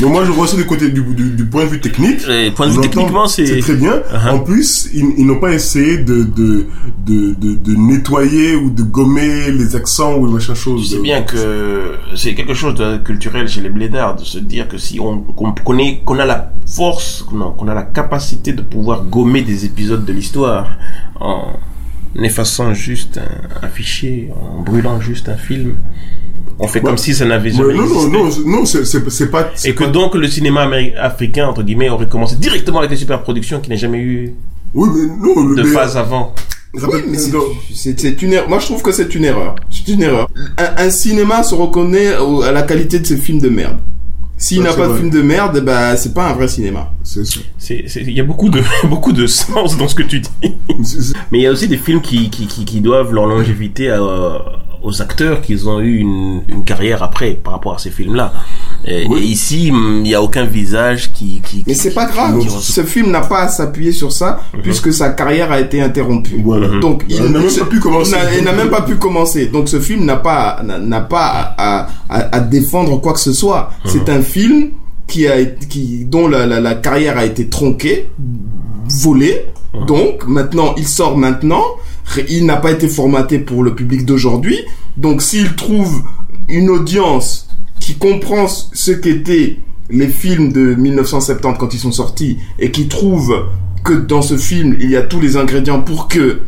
Donc 0.00 0.12
moi, 0.12 0.24
je 0.24 0.32
vois 0.32 0.48
ça 0.48 0.56
du 0.56 0.66
côté 0.66 0.90
du, 0.90 1.02
du, 1.02 1.30
du 1.30 1.44
point 1.46 1.64
de 1.64 1.68
vue 1.70 1.80
technique. 1.80 2.26
Et 2.28 2.50
point 2.50 2.66
de 2.66 2.72
vue 2.72 2.80
techniquement, 2.80 3.26
c'est. 3.26 3.60
très 3.60 3.74
bien. 3.74 3.92
Uh-huh. 4.12 4.30
En 4.30 4.38
plus, 4.40 4.88
ils, 4.92 5.04
ils 5.18 5.26
n'ont 5.26 5.38
pas 5.38 5.52
essayé 5.52 5.98
de, 5.98 6.24
de, 6.24 6.66
de, 7.06 7.34
de, 7.34 7.54
de 7.54 7.76
nettoyer 7.76 8.56
ou 8.56 8.70
de 8.70 8.82
gommer 8.82 9.52
les 9.52 9.76
accents 9.76 10.16
ou 10.16 10.28
machin 10.28 10.54
chose. 10.54 10.90
Sais 10.90 10.98
bien 11.00 11.22
que 11.22 11.94
c'est 12.16 12.34
quelque 12.34 12.54
chose 12.54 12.74
de 12.74 12.96
culturel 12.98 13.48
chez 13.48 13.60
les 13.60 13.68
blédards 13.68 14.16
de 14.16 14.24
se 14.24 14.38
dire 14.38 14.68
que 14.68 14.78
si 14.78 14.98
on 14.98 15.18
qu'on 15.18 15.52
connaît 15.52 16.02
qu'on 16.04 16.18
a 16.18 16.24
la 16.24 16.52
force 16.66 17.24
non 17.32 17.52
qu'on 17.52 17.68
a 17.68 17.74
la 17.74 17.82
capacité 17.82 18.52
de 18.52 18.62
pouvoir 18.62 19.04
gommer 19.04 19.42
des 19.42 19.64
épisodes 19.64 20.04
de 20.04 20.12
l'histoire 20.12 20.76
en 21.20 21.52
effaçant 22.20 22.74
juste 22.74 23.18
un, 23.18 23.66
un 23.66 23.68
fichier 23.68 24.30
en 24.40 24.62
brûlant 24.62 25.00
juste 25.00 25.28
un 25.28 25.36
film 25.36 25.76
on 26.58 26.68
fait 26.68 26.80
comme 26.80 26.98
si 26.98 27.14
ça 27.14 27.24
n'avait 27.24 27.50
jamais 27.50 27.74
non, 27.74 27.82
non, 28.08 28.26
existé. 28.26 28.44
non, 28.44 28.58
non, 28.58 28.64
c'est, 28.64 28.84
c'est, 28.84 29.10
c'est 29.10 29.30
pas. 29.30 29.50
c'est 29.54 29.70
et 29.70 29.74
que 29.74 29.84
pas- 29.84 29.90
donc 29.90 30.14
le 30.14 30.28
cinéma 30.28 30.68
africain 31.00 31.46
entre 31.48 31.62
guillemets 31.62 31.88
aurait 31.88 32.06
commencé 32.08 32.36
directement 32.36 32.78
avec 32.78 32.90
les 32.90 32.96
superproductions 32.96 33.60
qui 33.60 33.70
n'a 33.70 33.76
jamais 33.76 33.98
eu 33.98 34.34
Oui, 34.74 34.88
mais 34.94 35.06
non, 35.34 35.46
le 35.48 35.56
de 35.56 35.62
mais- 35.62 35.68
phase 35.70 35.96
avant 35.96 36.34
Oui, 36.74 37.00
mais 37.08 37.18
c'est- 37.18 37.32
non, 37.32 37.42
c'est 37.72 37.98
c'est 37.98 38.20
une 38.22 38.32
erreur. 38.32 38.48
Moi, 38.48 38.58
je 38.60 38.66
trouve 38.66 38.82
que 38.82 38.92
c'est 38.92 39.14
une 39.14 39.24
erreur. 39.24 39.54
C'est 39.70 39.92
une 39.92 40.02
erreur. 40.02 40.28
Un, 40.58 40.84
un 40.86 40.90
cinéma 40.90 41.42
se 41.44 41.54
reconnaît 41.54 42.12
à 42.44 42.50
la 42.52 42.62
qualité 42.62 42.98
de 42.98 43.06
ses 43.06 43.16
films 43.16 43.40
de 43.40 43.48
merde. 43.48 43.78
S'il 44.44 44.58
Ouais, 44.58 44.64
n'a 44.64 44.70
c'est 44.72 44.76
pas 44.76 44.84
de 44.84 44.88
vrai. 44.92 44.98
film 45.00 45.10
de 45.10 45.22
merde, 45.22 45.60
bah, 45.64 45.96
c'est 45.96 46.12
pas 46.12 46.28
un 46.28 46.34
vrai 46.34 46.48
cinéma. 46.48 46.90
c'est 47.02 47.24
ça. 47.24 47.40
il 47.70 48.10
y 48.10 48.20
a 48.20 48.24
beaucoup 48.24 48.50
de 48.50 48.60
beaucoup 48.88 49.12
de 49.12 49.26
sens 49.26 49.76
dans 49.78 49.88
ce 49.88 49.94
que 49.94 50.02
tu 50.02 50.20
dis 50.20 50.30
Mais 51.32 51.38
il 51.38 51.42
y 51.42 51.46
a 51.46 51.50
aussi 51.50 51.66
des 51.68 51.78
films 51.78 52.02
qui, 52.02 52.28
qui, 52.28 52.46
qui, 52.46 52.64
qui 52.66 52.80
doivent 52.82 53.12
leur 53.14 53.26
longévité 53.26 53.90
à- 53.90 54.02
aux 54.82 55.00
acteurs 55.00 55.40
qui 55.40 55.56
ont 55.66 55.80
eu 55.80 55.96
une, 55.96 56.42
une 56.46 56.62
carrière 56.62 57.02
après 57.02 57.30
par 57.42 57.54
rapport 57.54 57.74
à 57.74 57.78
ces 57.78 57.90
films-là. 57.90 58.34
Et, 58.86 59.06
Oui. 59.08 59.20
et 59.20 59.24
ici, 59.24 59.68
il 59.68 60.02
n'y 60.02 60.14
a 60.14 60.20
aucun 60.22 60.44
visage 60.44 61.12
qui... 61.12 61.40
qui 61.40 61.64
Mais 61.66 61.74
c'est 61.74 61.94
pas 61.94 62.06
grave. 62.06 62.38
Ce 62.60 62.82
film 62.82 63.10
n'a 63.10 63.20
pas 63.22 63.40
à 63.42 63.48
s'appuyer 63.48 63.92
sur 63.92 64.12
ça, 64.12 64.40
puisque 64.62 64.92
sa 64.92 65.10
carrière 65.10 65.50
a 65.52 65.60
été 65.60 65.80
interrompue. 65.80 66.40
Voilà. 66.44 66.78
Donc, 66.80 67.04
Il 67.08 67.22
n'a 67.22 67.38
même 67.40 67.48
pas 67.54 67.64
pu 67.64 67.80
commencer. 67.80 68.12
n'a- 68.12 68.36
Il 68.38 68.44
n'a 68.44 68.52
même 68.52 68.70
pas 68.70 68.82
pu 68.82 68.96
commencer. 68.96 69.46
Donc, 69.46 69.68
ce 69.68 69.80
film 69.80 70.04
n'a 70.04 70.16
pas, 70.16 70.62
n'a- 70.62 71.00
pas 71.00 71.54
à, 71.56 71.88
à, 72.08 72.36
à- 72.36 72.40
défendre 72.40 73.00
quoi 73.00 73.14
que 73.14 73.20
ce 73.20 73.32
soit. 73.32 73.70
C'est 73.86 74.08
un 74.08 74.20
film 74.22 74.70
qui 75.06 75.26
a, 75.26 75.44
qui, 75.44 76.04
dont 76.04 76.28
la, 76.28 76.46
la, 76.46 76.60
la 76.60 76.74
carrière 76.74 77.16
a 77.18 77.24
été 77.24 77.48
tronquée, 77.48 78.10
volée. 79.02 79.46
Donc, 79.86 80.26
maintenant, 80.26 80.74
il 80.76 80.86
sort 80.86 81.16
maintenant. 81.16 81.62
Il 82.28 82.44
n'a 82.46 82.56
pas 82.58 82.70
été 82.72 82.86
formaté 82.88 83.38
pour 83.38 83.62
le 83.64 83.74
public 83.74 84.04
d'aujourd'hui. 84.04 84.58
Donc, 84.96 85.22
s'il 85.22 85.54
trouve 85.54 86.02
une 86.48 86.68
audience 86.68 87.43
qui 87.84 87.94
comprend 87.96 88.46
ce 88.48 88.92
qu'étaient 88.92 89.58
les 89.90 90.08
films 90.08 90.52
de 90.52 90.74
1970 90.74 91.58
quand 91.58 91.74
ils 91.74 91.78
sont 91.78 91.92
sortis 91.92 92.38
et 92.58 92.70
qui 92.70 92.88
trouve 92.88 93.34
que 93.84 93.92
dans 93.92 94.22
ce 94.22 94.36
film, 94.38 94.76
il 94.80 94.88
y 94.90 94.96
a 94.96 95.02
tous 95.02 95.20
les 95.20 95.36
ingrédients 95.36 95.82
pour 95.82 96.08
que 96.08 96.40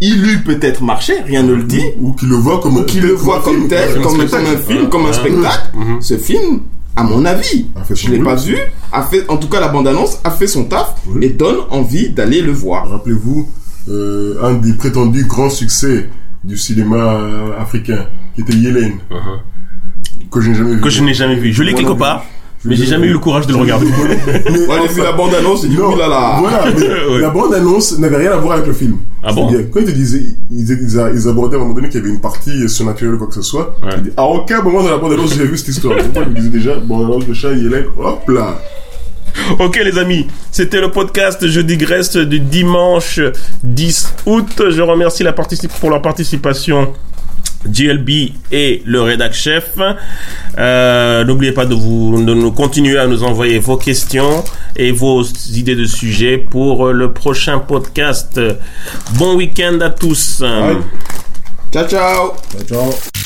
il 0.00 0.24
eût 0.26 0.42
peut-être 0.44 0.82
marché, 0.82 1.14
rien 1.26 1.42
ne 1.42 1.54
le 1.54 1.62
dit, 1.64 1.82
Ou 2.00 2.12
qu'il 2.12 2.28
le 2.28 2.36
voit 2.36 2.60
comme 2.60 2.76
ou 2.76 2.82
qu'il 2.84 3.02
le 3.02 3.12
voit 3.14 3.38
un 3.38 3.40
comme 3.40 3.56
film, 3.56 3.68
tel, 3.68 3.98
un 3.98 4.02
comme, 4.02 4.20
un 4.20 4.56
film, 4.56 4.88
comme 4.88 5.04
un 5.06 5.08
Mhm. 5.08 5.12
spectacle. 5.12 5.70
Mhm. 5.76 6.00
Ce 6.02 6.16
film, 6.18 6.60
à 6.96 7.02
mon 7.02 7.24
avis, 7.24 7.66
je 7.92 8.10
l'ai 8.10 8.18
pas 8.20 8.34
vu, 8.36 8.56
a 8.92 9.02
fait, 9.02 9.24
en 9.28 9.36
tout 9.36 9.48
cas 9.48 9.60
la 9.60 9.68
bande-annonce 9.68 10.18
a 10.24 10.30
fait 10.30 10.46
son 10.46 10.64
taf 10.64 10.94
Oui. 11.08 11.24
et 11.26 11.28
donne 11.30 11.58
envie 11.70 12.10
d'aller 12.10 12.40
le 12.42 12.52
voir. 12.52 12.88
Rappelez-vous, 12.88 13.48
euh, 13.88 14.36
un 14.42 14.54
des 14.54 14.74
prétendus 14.74 15.24
grands 15.24 15.50
succès 15.50 16.08
du 16.44 16.56
cinéma 16.56 16.96
euh, 16.96 17.60
africain, 17.60 18.06
qui 18.34 18.42
était 18.42 18.52
Yellen, 18.54 18.92
Mhm. 19.10 19.38
Que 20.30 20.40
je 20.40 20.50
n'ai 20.50 20.54
jamais 20.56 20.74
vu. 20.74 20.80
Que 20.80 20.90
je 20.90 21.02
n'ai 21.02 21.14
jamais 21.14 21.34
vu. 21.36 21.52
Je 21.52 21.62
l'ai 21.62 21.74
quelque 21.74 21.92
part, 21.92 22.24
mais 22.64 22.76
j'ai 22.76 22.86
jamais 22.86 23.06
eu 23.08 23.12
le 23.12 23.18
courage 23.18 23.46
de 23.46 23.52
le 23.52 23.58
regarder. 23.58 23.86
Mais 24.26 24.88
vu 24.88 25.02
la 25.02 25.12
bande-annonce, 25.12 25.62
j'ai 25.62 25.68
dit, 25.68 25.76
non, 25.76 25.92
oulala. 25.92 26.36
voilà, 26.40 26.64
mais 26.66 26.82
Ouais. 27.14 27.20
la 27.20 27.28
bande-annonce 27.30 27.98
n'avait 27.98 28.16
rien 28.16 28.32
à 28.32 28.36
voir 28.36 28.54
avec 28.54 28.66
le 28.66 28.72
film. 28.72 28.96
Ah 29.22 29.32
bon 29.32 29.48
Quand 29.72 29.80
ils 29.80 29.86
te 29.86 29.90
disaient, 29.90 30.22
ils, 30.50 31.28
abordaient 31.28 31.56
à 31.56 31.58
un 31.58 31.62
moment 31.62 31.74
donné 31.74 31.88
qu'il 31.88 32.00
y 32.00 32.02
avait 32.02 32.12
une 32.12 32.20
partie 32.20 32.68
surnaturelle 32.68 33.14
ou 33.14 33.18
quoi 33.18 33.26
que 33.26 33.34
ce 33.34 33.42
soit, 33.42 33.76
Ouais. 33.82 33.90
ils 33.96 34.02
disaient, 34.04 34.14
à 34.16 34.24
aucun 34.24 34.62
moment 34.62 34.82
dans 34.82 34.90
la 34.90 34.96
bande-annonce 34.98 35.34
j'ai 35.36 35.44
vu 35.46 35.56
cette 35.58 35.68
histoire. 35.68 35.96
Pourquoi 35.98 36.22
ils 36.22 36.28
me 36.30 36.34
disaient 36.34 36.48
déjà, 36.48 36.76
bande-annonce 36.76 37.26
de 37.26 37.34
chat, 37.34 37.52
Yellen, 37.52 37.84
hop 37.98 38.28
là. 38.28 38.58
Ok 39.58 39.80
les 39.84 39.98
amis, 39.98 40.26
c'était 40.52 40.80
le 40.80 40.90
podcast 40.92 41.46
Je 41.48 41.60
digresse 41.60 42.16
du 42.16 42.38
dimanche 42.38 43.18
10 43.64 44.14
août. 44.26 44.62
Je 44.70 44.80
remercie 44.80 45.22
la 45.24 45.32
particip- 45.32 45.72
pour 45.80 45.90
leur 45.90 46.00
participation 46.00 46.92
GLB 47.66 48.32
et 48.52 48.82
le 48.84 49.02
rédac 49.02 49.32
chef. 49.34 49.72
Euh, 50.58 51.24
N'oubliez 51.24 51.52
pas 51.52 51.66
de 51.66 51.74
vous 51.74 52.22
de 52.24 52.34
nous 52.34 52.52
continuer 52.52 52.98
à 52.98 53.06
nous 53.06 53.22
envoyer 53.24 53.58
vos 53.58 53.76
questions 53.76 54.44
et 54.76 54.92
vos 54.92 55.22
idées 55.52 55.76
de 55.76 55.84
sujets 55.84 56.38
pour 56.38 56.88
le 56.92 57.12
prochain 57.12 57.58
podcast. 57.58 58.40
Bon 59.18 59.36
week-end 59.36 59.78
à 59.80 59.90
tous. 59.90 60.40
Bye. 60.40 60.76
Ciao, 61.72 61.88
ciao. 61.88 62.32
Ciao, 62.52 62.64
ciao. 62.64 63.23